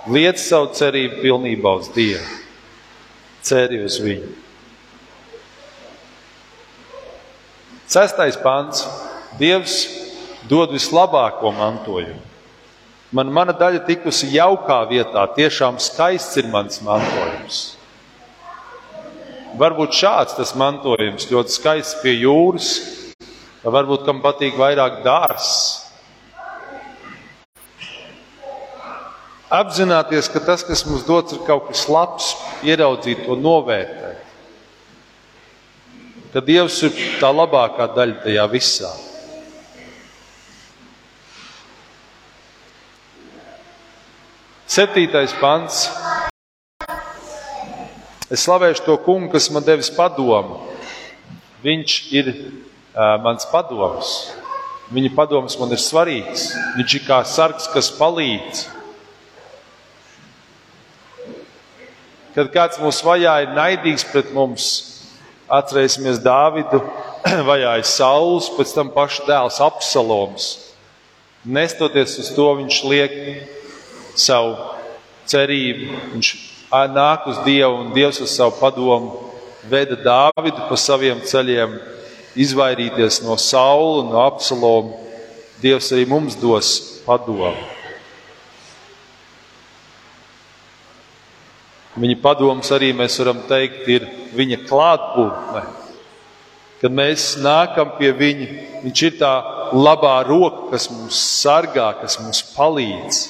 Liec 0.06 0.38
savu 0.38 0.70
cerību 0.78 1.18
pilnībā 1.24 1.72
uz 1.80 1.90
Dievu. 1.94 2.38
Ceri 3.42 3.82
uz 3.82 3.98
viņu. 4.02 4.30
Sestais 7.88 8.38
pants. 8.38 8.84
Dievs 9.38 9.80
dod 10.48 10.72
vislabāko 10.72 11.52
mantojumu. 11.56 12.24
Man 13.12 13.30
mana 13.32 13.54
daļa 13.56 13.86
tikusi 13.88 14.28
jaukā 14.34 14.82
vietā, 14.90 15.22
tiešām 15.32 15.78
skaists 15.80 16.36
ir 16.36 16.50
mans 16.52 16.82
mantojums. 16.84 17.60
Varbūt 19.56 19.96
šāds 19.96 20.36
tas 20.36 20.52
mantojums 20.60 21.30
ļoti 21.30 21.54
skaists 21.54 22.02
pie 22.02 22.12
jūras, 22.20 22.68
varbūt 23.64 24.04
kam 24.04 24.20
patīk 24.20 24.60
vairāk 24.60 25.00
dārsts. 25.06 25.87
Apzināties, 29.48 30.28
ka 30.28 30.42
tas, 30.44 30.64
kas 30.66 30.84
mums 30.84 31.06
dots, 31.08 31.32
ir 31.32 31.44
kaut 31.46 31.70
kas 31.70 31.86
labs, 31.88 32.34
ieraudzīt 32.68 33.24
to, 33.24 33.36
novērtēt. 33.40 34.24
Ka 36.34 36.42
Dievs 36.44 36.82
ir 36.84 36.98
tā 37.22 37.30
labākā 37.32 37.88
daļa 37.96 38.20
tajā 38.26 38.44
visā. 38.52 38.92
Septītais 44.68 45.32
pants 45.40 45.86
Es 48.28 48.42
slavēšu 48.44 48.84
to 48.84 48.94
kungu, 49.00 49.30
kas 49.32 49.46
man 49.48 49.64
devis 49.64 49.88
padomu. 49.88 50.58
Viņš 51.64 51.92
ir 52.12 52.26
uh, 52.28 53.16
mans 53.24 53.46
padoms. 53.48 54.10
Viņa 54.92 55.14
padoms 55.16 55.56
man 55.56 55.72
ir 55.72 55.80
svarīgs. 55.80 56.50
Viņš 56.76 56.96
ir 56.98 57.06
kā 57.06 57.22
sargs, 57.24 57.70
kas 57.72 57.88
palīdz. 57.96 58.66
Kad 62.38 62.52
kāds 62.54 62.78
mūs 62.78 63.00
vajā 63.02 63.32
ir 63.42 63.48
naidīgs 63.56 64.04
pret 64.12 64.28
mums, 64.30 64.68
atcerēsimies 65.50 66.20
Dāvidu, 66.22 66.78
vajāja 67.48 67.82
Sauls, 67.82 68.46
pēc 68.54 68.76
tam 68.76 68.92
paša 68.94 69.24
dēls 69.26 69.58
Apsaloms. 69.66 70.44
Nestoties 71.42 72.14
uz 72.22 72.28
to, 72.36 72.46
viņš 72.60 72.78
liek 72.86 73.16
savu 74.14 74.54
cerību, 75.26 75.88
viņš 76.12 76.30
nāk 76.94 77.26
uz 77.26 77.42
Dievu 77.42 77.80
un 77.80 77.90
Dievs 77.96 78.22
uz 78.22 78.36
savu 78.38 78.54
padomu 78.60 79.24
veda 79.66 79.98
Dāvidu 79.98 80.68
pa 80.68 80.78
saviem 80.78 81.18
ceļiem, 81.26 81.74
izvairīties 82.38 83.22
no 83.26 83.34
Saula 83.34 84.04
un 84.04 84.14
no 84.14 84.22
Absaloma. 84.22 84.94
Dievs 85.58 85.90
arī 85.90 86.06
mums 86.06 86.38
dos 86.38 87.02
padomu. 87.02 87.77
Viņa 91.98 92.18
padoms 92.22 92.70
arī 92.74 92.92
mēs 92.94 93.18
varam 93.18 93.42
teikt, 93.48 93.86
ir 93.90 94.08
viņa 94.38 94.60
klātbūtne. 94.68 95.64
Kad 96.78 96.94
mēs 96.94 97.32
nākam 97.42 97.96
pie 97.98 98.12
viņa, 98.14 98.48
viņš 98.84 99.04
ir 99.08 99.16
tā 99.18 99.32
labā 99.74 100.20
roka, 100.28 100.68
kas 100.76 100.86
mums 100.94 101.18
sargā, 101.42 101.90
kas 101.98 102.20
mums 102.22 102.44
palīdz, 102.54 103.24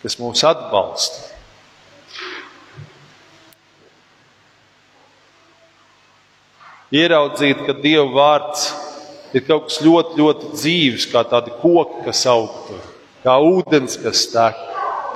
kas 0.00 0.16
mūs 0.22 0.46
atbalsta. 0.48 1.28
ieraudzīt, 6.94 7.64
ka 7.66 7.74
Dieva 7.76 8.06
vārds 8.12 8.68
ir 9.36 9.44
kaut 9.44 9.68
kas 9.68 9.80
ļoti, 9.84 10.16
ļoti 10.20 10.52
dzīves, 10.54 11.08
kā 11.12 11.24
tādi 11.28 11.52
koki, 11.60 12.04
kas 12.06 12.24
augtu, 12.30 12.78
kā 13.24 13.36
ūdens, 13.44 13.98
kas 14.00 14.24
tek. 14.32 14.64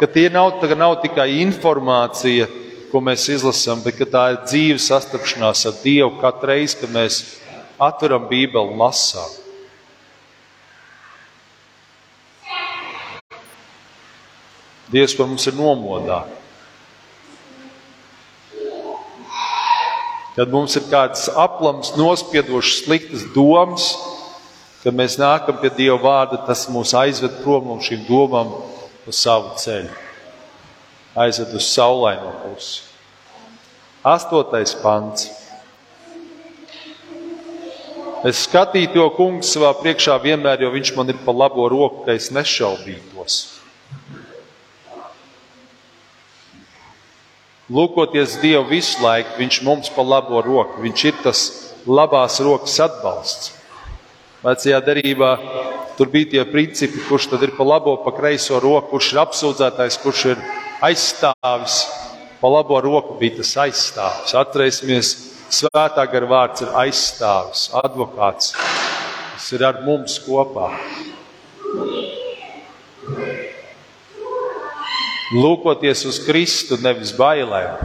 Ka 0.03 0.09
tie 0.11 0.27
nav, 0.27 0.57
nav 0.75 0.97
tikai 0.99 1.29
informācija, 1.45 2.49
ko 2.91 2.99
mēs 3.07 3.29
izlasām, 3.31 3.85
bet 3.85 4.01
tā 4.11 4.23
ir 4.33 4.39
dzīve 4.43 4.81
sastapšanās 4.83 5.61
ar 5.71 5.77
Dievu 5.79 6.17
katru 6.19 6.49
reizi, 6.51 6.81
kad 6.81 6.91
mēs 6.91 7.19
atveram 7.79 8.25
Bībeli 8.27 8.73
un 8.73 8.83
lasām. 8.83 9.31
Dievs 14.91 15.15
par 15.15 15.31
mums 15.31 15.47
ir 15.47 15.55
nomodā. 15.61 16.19
Kad 20.35 20.51
mums 20.51 20.75
ir 20.83 20.91
kāds 20.91 21.29
aplams, 21.31 21.95
nospiedošs, 21.95 22.83
sliktas 22.89 23.23
domas, 23.39 23.93
kad 24.83 24.99
mēs 24.99 25.15
nākam 25.23 25.63
pie 25.63 25.71
Dieva 25.79 26.03
vārda, 26.03 26.43
tas 26.51 26.67
mūs 26.67 26.91
aizved 26.99 27.39
prom 27.47 27.71
no 27.71 27.79
šīm 27.79 28.03
domām 28.11 28.72
uz 29.07 29.19
savu 29.19 29.55
ceļu. 29.59 29.93
Aizved 31.19 31.53
uz 31.57 31.69
saulaino 31.69 32.33
pusi. 32.43 32.83
Astotais 34.03 34.75
pants. 34.83 35.29
Es 38.27 38.45
skatīju 38.47 38.93
to 38.95 39.09
kungu 39.17 39.47
savā 39.47 39.73
priekšā 39.81 40.15
vienmēr, 40.23 40.63
jo 40.63 40.71
viņš 40.71 40.93
man 40.95 41.11
ir 41.11 41.19
pa 41.27 41.35
labo 41.35 41.67
roku, 41.71 42.05
ka 42.07 42.15
es 42.15 42.31
nešaubītos. 42.35 43.41
Lūkoties 47.73 48.37
Dievu 48.43 48.69
visu 48.69 49.01
laiku, 49.03 49.39
Viņš 49.39 49.59
mums 49.67 49.91
pa 49.95 50.05
labo 50.05 50.43
roku, 50.45 50.83
Viņš 50.83 51.05
ir 51.09 51.19
tas 51.25 51.43
labās 51.87 52.39
rokas 52.43 52.79
atbalsts. 52.85 53.62
Vecajā 54.43 54.81
derībā 54.83 55.33
tur 55.99 56.11
bija 56.11 56.31
tie 56.33 56.45
principi, 56.51 57.03
kurš 57.09 57.29
tad 57.31 57.45
ir 57.47 57.53
pa 57.57 57.67
labo, 57.67 57.97
pa 58.05 58.11
kreiso 58.17 58.59
roku, 58.63 58.97
kurš 58.97 59.13
ir 59.13 59.21
apsūdzētais, 59.23 60.01
kurš 60.03 60.25
ir 60.33 60.43
aizstāvis. 60.83 61.77
Pa 62.43 62.51
labo 62.51 62.81
roku 62.83 63.15
bija 63.21 63.39
tas 63.39 63.55
aizstāvis. 63.69 64.35
Atcerēsimies, 64.35 65.13
svētā 65.63 66.09
gara 66.11 66.31
vārds 66.35 66.67
ir 66.67 66.75
aizstāvis, 66.87 67.69
advokāts. 67.85 68.57
Tas 68.57 69.53
ir 69.55 69.63
ar 69.69 69.85
mums 69.87 70.19
kopā. 70.27 70.73
lūkoties 75.33 76.05
uz 76.09 76.21
Kristu, 76.27 76.79
nevis 76.83 77.13
bailēm. 77.17 77.81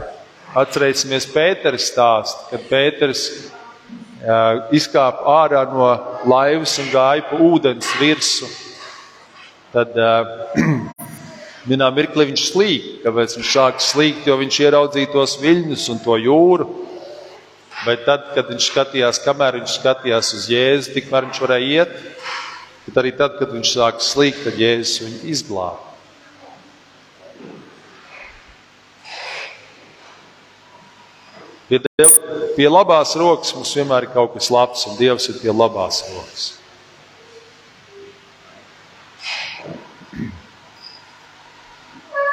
Atcerēsimies 0.58 1.28
Pēters 1.32 1.90
stāstu, 1.92 2.48
kad 2.52 2.66
Pēters 2.70 3.24
izkāpa 4.74 5.22
ārā 5.44 5.62
no 5.70 5.90
laivas 6.26 6.78
un 6.82 6.90
gāja 6.90 7.26
pa 7.28 7.38
ūdens 7.38 7.86
virsmu. 8.00 8.48
Tad 9.72 9.94
uh, 9.94 10.58
vienā 11.70 11.90
mirklī 11.94 12.30
viņš 12.30 12.44
slīd, 12.50 12.90
kāpēc 13.04 13.36
viņš 13.38 13.54
sāka 13.54 13.84
slīgt, 13.84 14.26
jo 14.26 14.38
viņš 14.40 14.60
ieraudzīja 14.64 15.12
tos 15.12 15.38
viļņus 15.42 15.88
un 15.94 16.04
to 16.04 16.18
jūru. 16.18 16.68
Bet 17.86 18.02
tad, 18.08 18.32
kad 18.34 18.48
viņš 18.50 18.70
skatījās, 18.72 19.20
kamēr 19.22 19.60
viņš 19.60 19.76
skatījās 19.78 20.32
uz 20.34 20.48
Jēzu, 20.50 20.94
tikmēr 20.96 21.28
viņš 21.28 21.42
varēja 21.44 21.68
iet. 21.84 21.92
Bet 22.88 23.02
arī 23.04 23.12
tad, 23.14 23.36
kad 23.38 23.52
viņš 23.54 23.74
sāka 23.76 24.02
slīgt, 24.02 24.42
tad 24.48 24.58
Jēzus 24.58 25.04
viņu 25.04 25.20
izglāba. 25.30 25.87
Pie, 31.68 31.82
Diev, 31.84 32.14
pie 32.56 32.68
labās 32.70 33.12
rokas 33.20 33.52
mums 33.52 33.74
vienmēr 33.76 34.06
ir 34.06 34.14
kaut 34.14 34.32
kas 34.36 34.48
labs, 34.52 34.86
un 34.88 34.96
Dievs 34.96 35.28
ir 35.28 35.36
pie 35.42 35.52
labās 35.52 36.00
rokas. 36.14 36.46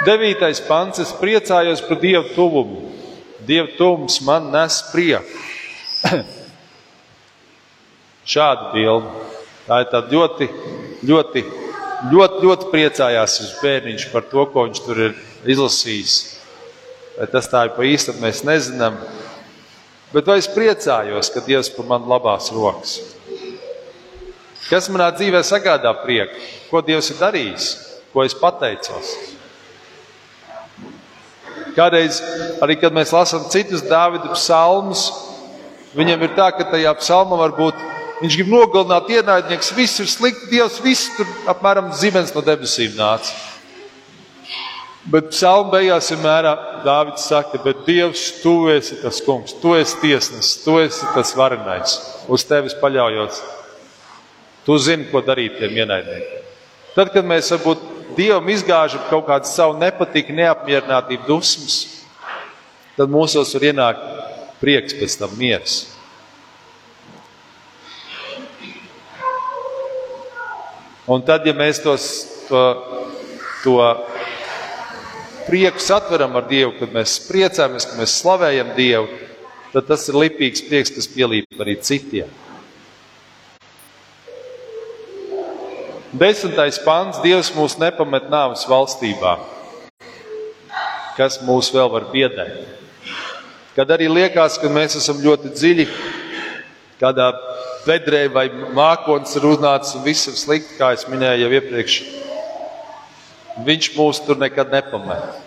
Devītais 0.06 0.62
pants. 0.68 1.02
Es 1.02 1.12
priecājos 1.18 1.82
par 1.86 2.00
Dieva 2.02 2.24
tuvumu. 2.36 2.92
Dieva 3.46 3.68
tuvums 3.78 4.20
man 4.26 4.52
nes 4.54 4.80
prieku. 4.92 5.44
Šāda 8.36 8.72
bilde. 8.74 9.12
Tā 9.66 9.82
ir 9.82 9.90
tāda 9.90 10.14
ļoti, 10.14 10.48
ļoti, 11.10 11.44
ļoti, 12.12 12.42
ļoti 12.46 12.72
priecājās 12.72 13.40
uz 13.42 13.54
bērniņš 13.64 14.08
par 14.14 14.28
to, 14.30 14.46
ko 14.54 14.68
viņš 14.68 14.82
tur 14.86 15.04
ir 15.08 15.16
izlasījis. 15.50 16.16
Vai 17.16 17.30
tas 17.32 17.50
tā 17.50 17.64
ir 17.66 17.74
pa 17.78 17.88
īstam, 17.88 18.20
mēs 18.22 18.44
nezinām. 18.46 19.00
Bet 20.16 20.30
vai 20.32 20.38
es 20.40 20.48
priecājos, 20.48 21.28
ka 21.34 21.44
Dievs 21.44 21.68
par 21.76 21.90
mani 21.90 22.08
labās 22.08 22.48
rokas? 22.56 23.00
Kas 24.70 24.88
manā 24.88 25.10
dzīvē 25.12 25.42
sagādā 25.44 25.92
prieku? 26.06 26.40
Ko 26.70 26.80
Dievs 26.80 27.12
ir 27.12 27.20
darījis? 27.20 27.66
Ko 28.14 28.24
es 28.24 28.36
pateicos? 28.40 29.12
Kādreiz, 31.76 32.22
arī 32.64 32.78
kad 32.80 32.96
mēs 32.96 33.12
lasām 33.12 33.50
citus 33.52 33.84
Dāvida 33.84 34.32
psalmus, 34.38 35.10
viņam 35.98 36.24
ir 36.24 36.32
tā, 36.38 36.48
ka 36.56 36.64
tajā 36.72 36.96
psalmā 37.02 37.36
var 37.42 37.52
būt 37.58 37.84
viņš 38.22 38.38
grib 38.40 38.54
nogalināt 38.54 39.12
ienaidnieks, 39.12 39.74
viss 39.76 40.00
ir 40.00 40.08
slikti, 40.08 40.48
Dievs, 40.54 40.80
viss 40.84 41.12
tur 41.18 41.28
apmēram 41.52 41.92
zibens 41.92 42.32
no 42.32 42.44
debesīm 42.46 42.96
nāca. 42.96 43.36
Bet 45.06 45.28
psalma 45.30 45.76
beigās 45.76 46.08
vienmēr 46.10 46.48
Dārvids 46.82 47.28
saka, 47.30 47.60
bet 47.62 47.84
Dievs, 47.86 48.24
tu 48.42 48.56
esi 48.74 48.98
tas 49.04 49.20
kungs, 49.22 49.54
tu 49.62 49.76
esi 49.78 50.00
tiesnesis, 50.02 50.64
tu 50.64 50.80
esi 50.82 51.06
tas 51.14 51.34
varenais, 51.38 51.94
uz 52.26 52.46
tevis 52.50 52.74
paļaujos. 52.80 53.38
Tu 54.66 54.78
zini, 54.82 55.06
ko 55.12 55.22
darīt 55.22 55.60
tiem 55.60 55.78
ienaidniekiem. 55.84 56.48
Tad, 56.96 57.12
kad 57.14 57.28
mēs 57.28 57.52
varbūt 57.54 57.92
Dievam 58.18 58.50
izgāžam 58.50 59.04
kaut 59.12 59.28
kādu 59.28 59.50
savu 59.50 59.76
nepatiku, 59.78 60.34
neapmierinātību, 60.34 61.28
dusmas, 61.28 61.78
tad 62.98 63.12
mūsos 63.14 63.54
var 63.54 63.68
ienākt 63.70 64.08
prieks, 64.62 64.98
pēc 64.98 65.20
tam 65.22 65.38
miers. 65.38 65.84
Un 71.06 71.22
tad, 71.22 71.46
ja 71.46 71.54
mēs 71.54 71.84
tos, 71.86 72.10
to, 72.50 72.66
to 73.62 73.78
prieku 75.48 75.80
satveram 75.80 76.36
ar 76.36 76.48
Dievu, 76.50 76.74
kad 76.80 76.94
mēs 76.96 77.20
priecājamies, 77.30 77.88
ka 77.90 78.00
mēs 78.00 78.18
slavējam 78.22 78.74
Dievu, 78.78 79.08
tad 79.74 79.88
tas 79.90 80.08
ir 80.10 80.18
lipīgs 80.18 80.66
prieks, 80.68 80.94
kas 80.96 81.08
pielīp 81.12 81.62
arī 81.62 81.78
citiem. 81.82 82.32
Desmitais 86.16 86.80
pants- 86.80 87.20
Dievs 87.26 87.52
mūs 87.52 87.76
nepamet 87.78 88.30
nāves 88.32 88.64
valstībā. 88.70 89.38
Kas 91.18 91.40
mūs 91.44 91.72
vēl 91.76 91.92
var 91.92 92.08
biedēt? 92.12 92.64
Kad 93.76 93.90
arī 93.92 94.08
liekas, 94.08 94.58
ka 94.58 94.72
mēs 94.72 94.96
esam 94.96 95.20
ļoti 95.20 95.52
dziļi 95.52 95.88
kādā 97.02 97.34
vedrē 97.86 98.26
vai 98.32 98.48
mākslinieks 98.50 99.36
ir 99.36 99.48
uznācis 99.52 99.96
un 99.98 100.06
viss 100.08 100.28
ir 100.28 100.38
slikti, 100.40 100.78
kā 100.80 100.94
es 100.96 101.06
minēju 101.12 101.44
jau 101.44 101.52
iepriekš. 101.60 102.25
Viņš 103.56 103.94
mūs 103.96 104.20
tur 104.26 104.36
nekad 104.36 104.74
nepamet. 104.74 105.40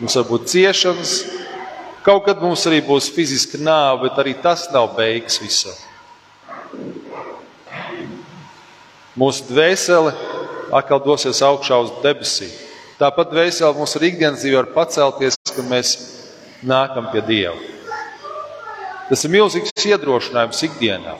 Mums 0.00 0.14
var 0.16 0.24
būt 0.24 0.46
ciešanas, 0.48 1.10
kaut 2.04 2.24
kad 2.24 2.40
mums 2.40 2.64
arī 2.68 2.80
būs 2.86 3.10
fiziska 3.12 3.60
nāve, 3.60 4.06
bet 4.06 4.20
arī 4.22 4.32
tas 4.40 4.64
nav 4.72 4.94
beigas 4.96 5.36
visam. 5.42 5.76
Mūsu 9.20 9.44
dvēsele 9.50 10.14
atkal 10.72 11.02
dosies 11.04 11.42
augšā 11.44 11.76
uz 11.84 11.92
debesīm. 12.00 12.48
Tāpat 12.96 13.34
dvēsele 13.34 13.76
mums 13.76 13.92
ir 13.98 14.08
ikdienas 14.08 14.40
dzīve, 14.40 14.62
var 14.62 14.72
pacelties, 14.72 15.36
kad 15.52 15.68
mēs 15.68 15.92
nākam 16.64 17.12
pie 17.12 17.20
Dieva. 17.26 17.56
Tas 19.10 19.26
ir 19.26 19.34
milzīgs 19.34 19.84
iedrošinājums 19.90 20.64
ikdienā, 20.70 21.18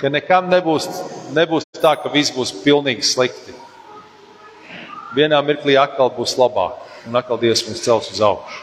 ka 0.00 0.10
nekam 0.10 0.50
nebūs, 0.50 0.88
nebūs 1.36 1.68
tā, 1.78 1.94
ka 2.02 2.10
viss 2.10 2.34
būs 2.34 2.50
pilnīgi 2.64 3.06
slikti 3.06 3.54
vienā 5.14 5.40
mirklī 5.46 5.76
atkal 5.80 6.10
būs 6.14 6.36
labāk, 6.40 6.76
un 7.08 7.16
atkal 7.18 7.38
Dievs 7.40 7.64
mūs 7.68 7.82
cels 7.84 8.10
uz 8.12 8.20
augšu. 8.24 8.60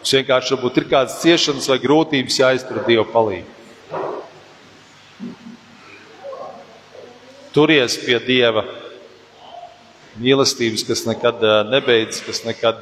Mums 0.00 0.12
vienkārši 0.16 0.54
varbūt 0.56 0.78
ir 0.80 0.86
kādas 0.88 1.20
ciešanas 1.20 1.68
vai 1.68 1.78
grūtības 1.82 2.38
jāiztur 2.40 2.80
Dieva 2.86 3.04
palīdzību. 3.12 3.58
Turies 7.50 7.96
pie 8.00 8.16
Dieva 8.22 8.62
mīlestības, 10.22 10.84
kas 10.86 11.04
nekad 11.08 11.42
nebeidzas, 11.68 12.22
kas 12.24 12.44
nekad 12.46 12.78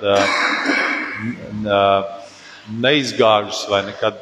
neizgāžas 2.78 3.64
vai 3.72 3.82
nekad 3.88 4.20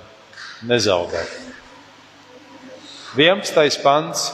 nezaudē. 0.70 1.24
11. 3.16 3.82
pants 3.82 4.30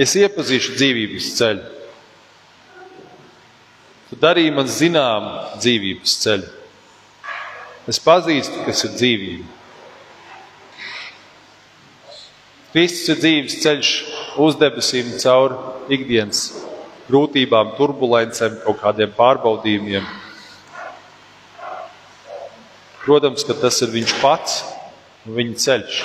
Es 0.00 0.14
iepazīšu 0.16 0.72
dzīvības 0.78 1.26
ceļu. 1.36 1.64
Tu 4.08 4.16
darīji 4.20 4.52
man 4.56 4.68
zinām 4.68 5.26
dzīvības 5.58 6.14
ceļu. 6.22 6.48
Es 7.92 7.98
pazīstu, 8.00 8.62
kas 8.64 8.86
ir 8.86 8.94
dzīvība. 8.96 9.50
Kristus 12.72 13.12
ir 13.12 13.20
dzīves 13.20 13.58
ceļš 13.60 13.92
uz 14.40 14.56
debesīm, 14.56 15.12
caur 15.20 15.58
ikdienas 15.92 16.46
grūtībām, 17.10 17.74
turbulencēm, 17.76 18.62
kaut 18.64 18.80
kādiem 18.80 19.12
pārbaudījumiem. 19.18 20.08
Protams, 23.02 23.44
ka 23.44 23.58
tas 23.60 23.82
ir 23.84 23.92
viņš 23.92 24.18
pats 24.22 24.60
un 25.26 25.36
viņa 25.36 25.64
ceļš. 25.66 26.04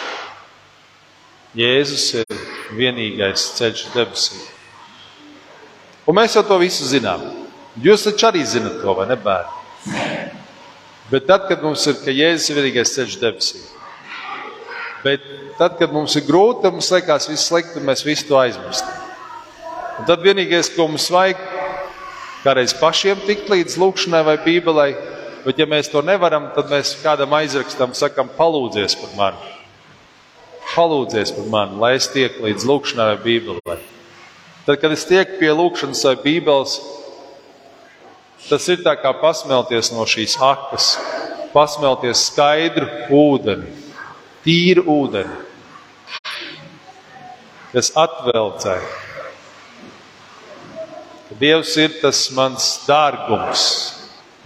Jēzus 1.55 2.10
ir 2.19 2.39
vienīgais 2.75 3.45
ceļš 3.55 3.86
debesīm. 3.93 4.41
Un 6.07 6.17
mēs 6.19 6.36
jau 6.36 6.43
to 6.43 6.57
visu 6.60 6.83
zinām. 6.88 7.23
Jūs 7.79 8.03
taču 8.03 8.27
arī 8.27 8.43
zinat 8.47 8.81
to, 8.81 8.91
vai 8.97 9.05
ne, 9.07 9.15
bērni? 9.15 10.27
Bet 11.07 11.27
tad, 11.29 11.45
kad 11.47 11.63
mums 11.63 11.86
ir, 11.88 11.95
ka 12.03 12.12
Jēzus 12.12 12.51
ir 12.51 12.60
vienīgais 12.60 12.91
ceļš 12.97 13.17
debesīm, 13.21 13.63
bet 15.05 15.23
tad, 15.60 15.77
kad 15.79 15.93
mums 15.95 16.17
ir 16.19 16.25
grūti, 16.27 16.65
tad 16.65 16.75
mums 16.75 16.91
liekas 16.91 17.29
viss 17.31 17.47
slikti, 17.47 17.79
un 17.79 17.88
mēs 17.88 18.03
visu 18.03 18.27
to 18.27 18.39
aizmirstam. 18.41 19.03
Un 20.01 20.10
tad 20.10 20.25
vienīgais, 20.25 20.73
ko 20.75 20.89
mums 20.91 21.07
vajag, 21.13 21.39
kādreiz 22.43 22.75
pašiem 22.75 23.23
tikt 23.23 23.47
līdz 23.53 23.79
lūkšanai 23.79 24.25
vai 24.27 24.36
bībelei, 24.43 24.91
bet 25.47 25.63
ja 25.63 25.69
mēs 25.69 25.88
to 25.93 26.03
nevaram, 26.03 26.51
tad 26.57 26.67
mēs 26.73 26.97
kādam 27.05 27.39
aizrakstam, 27.39 27.95
sakam, 27.95 28.27
palūdzies 28.36 28.99
par 28.99 29.15
mani 29.15 29.57
palūdzies 30.78 31.34
par 31.36 31.48
mani, 31.52 31.80
lai 31.82 31.96
es 31.98 32.08
tieku 32.13 32.46
līdz 32.46 32.66
lūkšanai 32.70 33.08
vai 33.10 33.22
bībelē. 33.24 33.78
Tad, 34.68 34.78
kad 34.82 34.94
es 34.94 35.06
tieku 35.08 35.40
pie 35.42 35.50
lūkšanas 35.56 36.04
vai 36.10 36.16
bībeles, 36.22 36.78
tas 38.48 38.68
ir 38.70 38.84
tā 38.86 38.94
kā 39.00 39.13
pasmelties 39.22 39.90
no 39.96 40.06
šīs 40.08 40.38
akas, 40.44 40.92
pasmelties 41.54 42.28
skaidru 42.30 42.88
ūdeni, 43.16 43.72
tīru 44.46 44.86
ūdeni, 44.92 45.38
kas 47.74 47.92
atvelcē. 47.98 48.78
Dievs 51.38 51.74
ir 51.78 52.00
tas 52.02 52.22
mans 52.34 52.66
dārgums. 52.88 53.63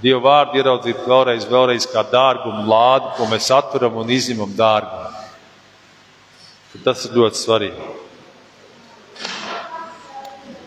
Dieva 0.01 0.21
vārdu 0.25 0.57
ieraudzīt 0.57 1.03
vēlreiz, 1.05 1.45
vēlreiz 1.45 1.85
kā 1.91 2.01
dārgumu 2.09 2.65
lādi, 2.65 3.11
ko 3.17 3.27
mēs 3.29 3.51
atveram 3.53 3.99
un 4.01 4.09
izņemam 4.09 4.55
dārgumu. 4.57 5.20
Tas 6.79 7.03
ir 7.03 7.17
ļoti 7.19 7.35
svarīgi. 7.35 7.89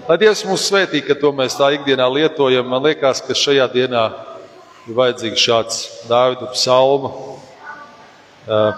Lai 0.05 0.19
Dievs 0.21 0.43
mūs 0.45 0.67
svētī, 0.69 1.01
ka 1.01 1.17
to 1.17 1.31
mēs 1.33 1.57
tā 1.57 1.71
ikdienā 1.79 2.05
lietojam, 2.13 2.67
man 2.69 2.85
liekas, 2.85 3.23
ka 3.25 3.33
šajā 3.33 3.65
dienā 3.73 4.03
ir 4.85 4.99
vajadzīgs 4.99 5.41
šāds 5.41 5.79
Dāvida 6.11 6.51
psalma 6.53 7.09
uh, 7.09 8.77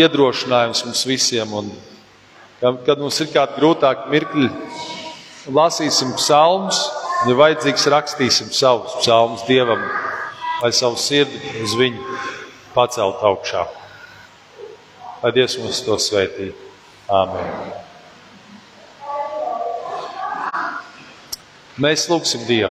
iedrošinājums 0.00 0.86
mums 0.88 1.04
visiem. 1.04 1.52
Un, 1.52 1.68
kad 2.88 2.96
mums 2.96 3.20
ir 3.20 3.28
kādi 3.36 3.60
grūtāki 3.60 4.08
mirkļi, 4.16 4.48
lasīsim 5.52 6.16
psalmus, 6.16 6.80
ja 7.28 7.36
vajadzīgs, 7.36 7.90
rakstīsim 7.92 8.48
savus 8.56 8.96
psalmus 9.02 9.44
Dievam, 9.44 9.84
lai 10.62 10.72
savu 10.72 10.96
sirdi 10.96 11.60
uz 11.60 11.76
viņu 11.76 12.22
pacelt 12.72 13.20
augšā. 13.20 13.68
Lai 15.26 15.32
Dievs 15.34 15.56
mums 15.58 15.80
to 15.82 15.96
sveitī. 15.98 16.52
Āmen. 17.10 17.46
Mēs 21.82 22.04
lūgsim 22.06 22.44
Dievu. 22.46 22.70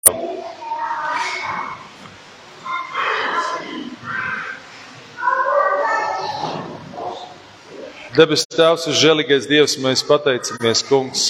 Debes 8.13 8.45
Tēvs 8.53 8.85
žēlīgais 9.01 9.49
Dievs, 9.49 9.79
mēs 9.81 10.05
pateicamies, 10.05 10.85
Kungs, 10.85 11.25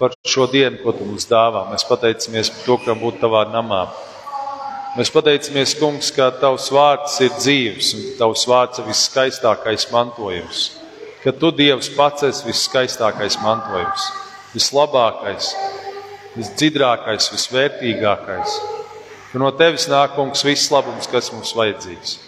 par 0.00 0.16
šo 0.24 0.48
dienu, 0.48 0.80
ko 0.80 0.96
Tu 0.96 1.10
mums 1.10 1.28
dāvā. 1.28 1.66
Mēs 1.68 1.84
pateicamies 1.84 2.48
par 2.54 2.64
to, 2.64 2.78
ka 2.86 2.96
būtu 2.96 3.20
Tavā 3.26 3.44
namā. 3.52 3.82
Mēs 4.92 5.08
pateicamies, 5.08 5.72
Kungs, 5.80 6.10
ka 6.12 6.26
Tavs 6.36 6.66
vārds 6.68 7.14
ir 7.24 7.30
dzīves 7.32 7.94
un 7.96 8.02
Tavs 8.18 8.42
vārds 8.44 8.82
ir 8.82 8.84
viskaistākais 8.90 9.86
mantojums. 9.88 10.66
Ka 11.22 11.32
Tu, 11.32 11.48
Dievs, 11.56 11.88
pats 11.96 12.26
esi 12.28 12.44
viskaistākais 12.44 13.38
mantojums, 13.40 14.04
vislabākais, 14.52 15.48
visdziļākais, 16.34 17.30
visvērtīgākais. 17.32 18.58
Ka 19.30 19.40
no 19.40 19.48
Tevis 19.56 19.88
nāk, 19.88 20.12
Kungs, 20.18 20.44
viss 20.44 20.68
labums, 20.74 21.08
kas 21.08 21.32
mums 21.32 21.54
vajadzīgs. 21.56 22.18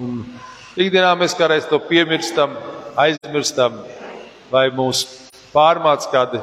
Un 0.00 0.22
ikdienā 0.80 1.12
mēs 1.20 1.36
kādreiz 1.36 1.68
to 1.68 1.76
piemirstam, 1.90 2.56
aizmirstam, 3.04 3.82
vai 4.48 4.70
mūs 4.72 5.04
pārmāc 5.52 6.08
kādi 6.08 6.40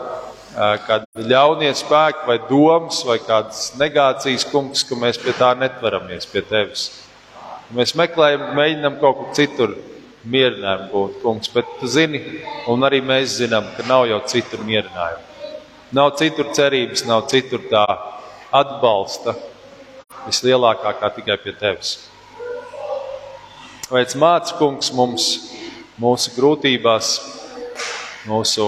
kādi 0.55 1.27
ļaunie 1.31 1.71
spēki, 1.77 2.25
vai 2.27 2.37
domas, 2.49 3.01
vai 3.07 3.17
kādas 3.23 3.71
negācijas, 3.79 4.45
kungs, 4.51 4.83
ka 4.87 4.97
mēs 4.99 5.19
pie 5.21 5.33
tā 5.37 5.53
netveramies 5.59 6.27
pie 6.31 6.43
tevis. 6.47 6.89
Mēs 7.71 7.95
meklējam, 7.95 8.49
mēģinam 8.57 8.99
kaut 8.99 9.19
kur 9.19 9.33
citur 9.37 9.77
mierinājumu 10.27 10.89
gūt, 10.91 11.19
kungs. 11.23 11.51
Bet 11.53 11.69
tu 11.79 11.87
zini, 11.87 12.19
un 12.69 12.83
arī 12.83 12.99
mēs 13.05 13.37
zinām, 13.39 13.69
ka 13.77 13.85
nav 13.87 14.07
jau 14.09 14.19
citur 14.27 14.63
mierinājumu. 14.67 15.27
Nav 15.95 16.13
citur 16.19 16.51
cerības, 16.55 17.05
nav 17.07 17.25
citur 17.31 17.63
tā 17.71 17.85
atbalsta 18.51 19.35
vislielākā 20.27 20.93
kā 20.99 21.09
tikai 21.15 21.37
pie 21.41 21.55
tevis. 21.59 21.95
Vēc 23.91 24.15
māc, 24.19 24.53
kungs, 24.59 24.91
mums 24.95 25.25
mūsu 25.99 26.31
grūtībās, 26.37 27.15
mūsu 28.29 28.65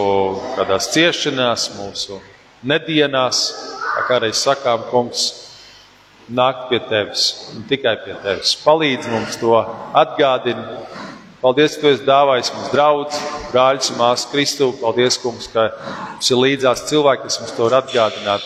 kādās 0.57 0.89
ciešanās, 0.95 1.69
mūsu 1.77 2.19
nedienās, 2.63 3.45
kā 3.93 4.05
kādreiz 4.09 4.41
sakām, 4.41 4.87
kungs, 4.89 5.27
nākt 6.29 6.69
pie 6.71 6.79
tevis 6.87 7.27
un 7.53 7.65
tikai 7.69 7.97
pie 8.05 8.15
tevis. 8.23 8.55
Palīdz 8.63 9.09
mums 9.11 9.37
to 9.41 9.57
atgādināt 9.99 10.93
Paldies, 11.43 11.73
ka 11.75 11.81
tu 11.83 11.89
esi 11.91 12.05
dāvājis 12.07 12.49
mums 12.55 12.69
draugus, 12.71 13.15
brāļus 13.51 13.89
un 13.91 13.97
māsas 13.99 14.29
Kristu. 14.31 14.69
Paldies, 14.79 15.17
kungs, 15.19 15.49
ka 15.51 15.65
mums 16.13 16.29
ir 16.31 16.37
līdzās 16.39 16.85
cilvēki, 16.87 17.25
kas 17.25 17.35
mums 17.41 17.51
to 17.57 17.65
var 17.65 17.75
atgādināt. 17.81 18.45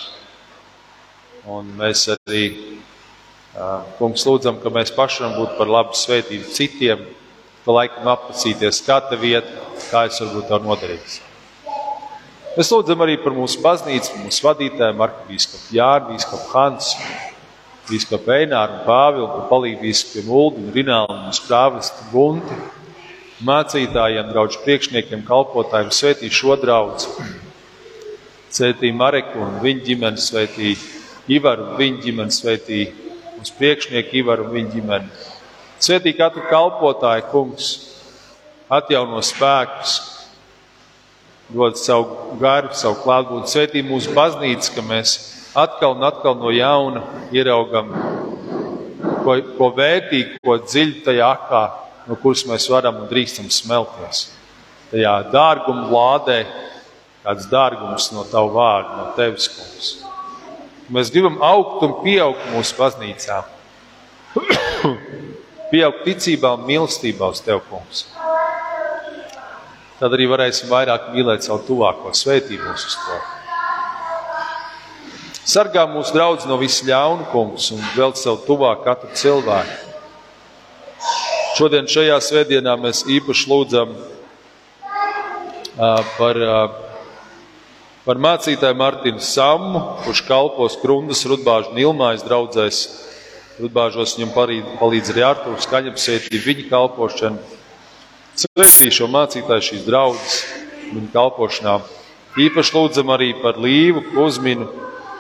Un 1.46 1.70
mēs 1.78 2.08
arī, 2.16 2.48
kungs, 4.00 4.26
lūdzam, 4.26 4.58
ka 4.64 4.74
mēs 4.74 4.90
paši 4.96 5.22
varam 5.22 5.38
būt 5.38 5.54
par 5.60 5.70
labu 5.76 5.94
svētību 5.94 6.50
citiem, 6.56 7.06
pa 7.68 7.76
laikam 7.82 8.08
apacīties, 8.16 8.80
te 8.88 9.20
vieta, 9.20 9.52
kā 9.92 10.06
es 10.08 10.22
varu 10.24 10.38
būt 10.40 10.48
tev 10.48 10.64
noderīgs. 10.64 11.18
Mēs 12.58 12.72
lūdzam 12.74 13.04
arī 13.06 13.20
par 13.22 13.36
mūsu 13.36 13.60
baznīcu, 13.62 14.22
mūsu 14.24 14.48
vadītājiem, 14.48 15.04
arhibīskapu 15.06 15.76
Jāru, 15.76 16.14
bīskapu 16.14 16.48
Hansu, 16.56 17.04
bīskapu 17.92 18.34
Eināru 18.40 18.80
un 18.80 18.88
Pāvilu, 18.88 19.28
par 19.36 19.46
palīdzību 19.52 19.84
bīskapiem 19.84 20.32
Uldu 20.40 20.64
un 20.64 20.74
Rinālu 20.74 21.14
un 21.14 21.28
mūsu 21.28 21.46
prāvestu 21.46 22.08
Gunti 22.16 22.58
mācītājiem, 23.46 24.32
draugu 24.32 24.64
priekšniekiem, 24.64 25.22
kalpotājiem, 25.28 25.92
svētī 25.94 26.32
šo 26.34 26.56
draugu. 26.58 27.28
Svētī 28.50 28.90
Mareku 28.96 29.44
un 29.44 29.60
viņa 29.62 29.84
ģimeni, 29.92 30.24
svētī 30.24 30.74
Ivaru 31.30 31.68
un 31.68 31.78
viņa 31.78 32.06
ģimeni, 32.08 32.34
svētī 32.34 32.80
mūsu 33.36 33.58
priekšnieku 33.60 34.18
Ivaru 34.24 34.48
un 34.48 34.56
viņa 34.56 34.74
ģimeni. 34.74 35.28
Svētī 35.78 36.14
katru 36.18 36.44
kalpotāju, 36.50 37.26
kungs, 37.32 37.72
atjauno 38.70 39.22
spēkus, 39.26 39.98
dod 41.54 41.78
savu 41.80 42.38
garu, 42.42 42.74
savu 42.76 43.00
klātbūtni. 43.04 43.52
Svētī 43.52 43.84
mūsu 43.86 44.14
baznīcu, 44.18 44.74
ka 44.76 44.86
mēs 44.86 45.18
atkal 45.58 45.96
un 45.96 46.08
atkal 46.08 46.38
no 46.40 46.54
jauna 46.54 47.04
ieraugam 47.36 47.94
ko, 49.24 49.38
ko 49.58 49.70
vērtīgu, 49.78 50.42
ko 50.44 50.58
dziļi 50.66 51.04
tajā 51.06 51.30
akā 51.38 51.66
no 52.08 52.16
kuras 52.22 52.46
mēs 52.48 52.68
varam 52.72 53.02
un 53.02 53.10
drīkstam 53.12 53.50
smelties. 53.52 54.28
Tajā 54.92 55.14
dārguma 55.34 55.88
lādē, 55.92 56.40
kāds 57.26 57.50
dārgums 57.52 58.12
no 58.16 58.24
tava 58.32 58.54
vārda, 58.56 58.98
no 59.02 59.08
tevis, 59.18 59.50
kungs. 59.52 59.90
Mēs 60.94 61.12
gribam 61.12 61.42
augt 61.44 61.84
un 61.84 61.98
pieaugt 62.06 62.48
mūsu 62.54 62.78
baznīcā. 62.80 63.42
Pieaugt 65.72 66.06
ticībā 66.08 66.54
un 66.58 66.68
mīlestībā 66.68 67.32
uz 67.34 67.42
tevi, 67.46 67.64
kungs. 67.70 68.06
Tad 69.98 70.14
arī 70.14 70.28
varēsim 70.30 70.70
vairāk 70.70 71.10
mīlēt 71.16 71.48
savu 71.48 71.64
tuvāko 71.66 72.14
svētību 72.14 72.70
uz 72.74 72.86
to. 73.02 73.18
Sargā 75.48 75.86
mūsu 75.88 76.12
draugus 76.12 76.46
no 76.46 76.58
visu 76.60 76.86
ļaunu, 76.90 77.30
kungs, 77.32 77.72
un 77.72 77.80
vēl 77.96 78.12
savu 78.20 78.42
tuvāk 78.44 78.84
katru 78.84 79.10
cilvēku. 79.16 79.86
Šodien, 81.58 81.88
šajā 81.90 82.18
svētdienā, 82.22 82.76
mēs 82.78 83.06
īpaši 83.10 83.48
lūdzam 83.50 83.96
par, 85.78 86.40
par 88.06 88.22
mācītāju 88.28 88.78
Martinu 88.78 89.24
Samu, 89.24 89.82
kurš 90.04 90.22
kalpos 90.28 90.78
Krundas 90.84 91.24
Rudbāžu 91.26 91.72
un 91.74 91.82
Ilmājas 91.82 92.28
draudzēs. 92.28 92.82
Rudbāžos 93.58 94.14
viņam 94.20 94.36
palīdz 94.78 95.10
arī 95.16 95.24
Artūrs 95.26 95.66
Kaņeps 95.72 96.04
svētī 96.06 96.38
viņa 96.44 96.68
kalpošanu. 96.70 97.40
Svētī 98.38 98.92
šo 98.94 99.08
mācītāju 99.10 99.64
šīs 99.66 99.86
draudzes 99.88 100.36
viņa 100.92 101.08
kalpošanā. 101.16 101.78
Īpaši 102.38 102.76
lūdzam 102.76 103.10
arī 103.16 103.32
par 103.42 103.58
līvu, 103.58 104.04
uzminu, 104.22 104.68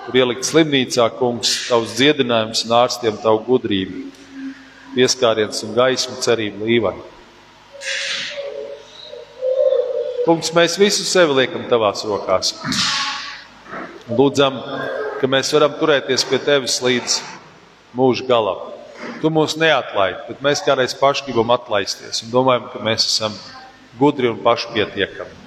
kur 0.05 0.19
ielikt 0.21 0.45
slimnīcā, 0.45 1.07
kungs, 1.17 1.55
tavs 1.65 1.95
dziedinājums 1.97 2.61
un 2.67 2.75
ārstiem 2.77 3.17
tavu 3.23 3.41
gudrību 3.47 4.03
pieskāriens 4.93 5.63
un 5.65 5.73
gaismu 5.73 6.19
cerību 6.21 6.69
līvai. 6.69 6.93
Kungs, 10.27 10.53
mēs 10.53 10.77
visu 10.77 11.07
sevi 11.09 11.39
liekam 11.39 11.65
tavās 11.71 12.05
rokās. 12.05 12.53
Lūdzam, 14.13 14.61
ka 15.17 15.29
mēs 15.31 15.49
varam 15.57 15.73
turēties 15.81 16.27
pie 16.29 16.37
tevis 16.45 16.77
līdz 16.85 17.17
mūža 17.95 18.27
galam. 18.27 18.65
Tu 19.21 19.29
mūs 19.33 19.55
neatlaidi, 19.61 20.19
bet 20.27 20.43
mēs 20.45 20.63
kādreiz 20.65 20.95
paši 20.97 21.27
gribam 21.27 21.53
atlaisties 21.53 22.23
un 22.25 22.33
domājam, 22.33 22.67
ka 22.73 22.81
mēs 22.83 23.05
esam 23.05 23.37
gudri 23.99 24.31
un 24.31 24.41
pašpietiekami. 24.43 25.45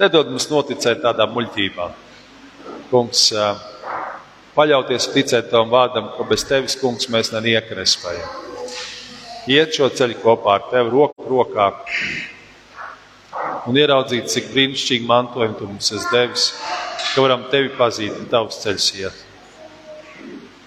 Nedod 0.00 0.32
mums 0.32 0.48
noticēt 0.50 1.02
tādām 1.04 1.34
muļķībām. 1.36 1.94
Kungs, 2.90 3.28
paļauties 4.56 5.08
un 5.10 5.16
ticēt 5.20 5.50
tavam 5.52 5.72
vārdam, 5.72 6.12
ka 6.16 6.28
bez 6.28 6.46
tevis, 6.48 6.78
kungs, 6.80 7.10
mēs 7.12 7.34
nenieka 7.36 7.76
nespējam 7.76 8.46
iet 9.48 9.72
šo 9.76 9.88
ceļu 9.96 10.18
kopā 10.20 10.58
ar 10.58 10.66
tevi 10.72 10.92
roku 10.92 11.24
rokā 11.28 11.68
un 13.68 13.76
ieraudzīt, 13.80 14.28
cik 14.32 14.50
brīnišķīgi 14.52 15.08
mantojumu 15.08 15.56
tu 15.58 15.68
mums 15.70 15.92
esi 15.92 16.12
devis, 16.12 16.50
ka 17.14 17.24
varam 17.24 17.46
tevi 17.52 17.72
pazīt 17.76 18.16
un 18.16 18.28
tavs 18.32 18.60
ceļš 18.64 18.88
iet. 19.00 19.24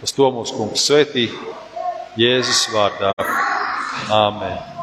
Uz 0.02 0.16
to 0.18 0.32
mūsu 0.34 0.58
kungs 0.58 0.88
svētī 0.88 1.28
Jēzus 2.18 2.66
vārdā. 2.74 3.14
Āmen! 4.10 4.81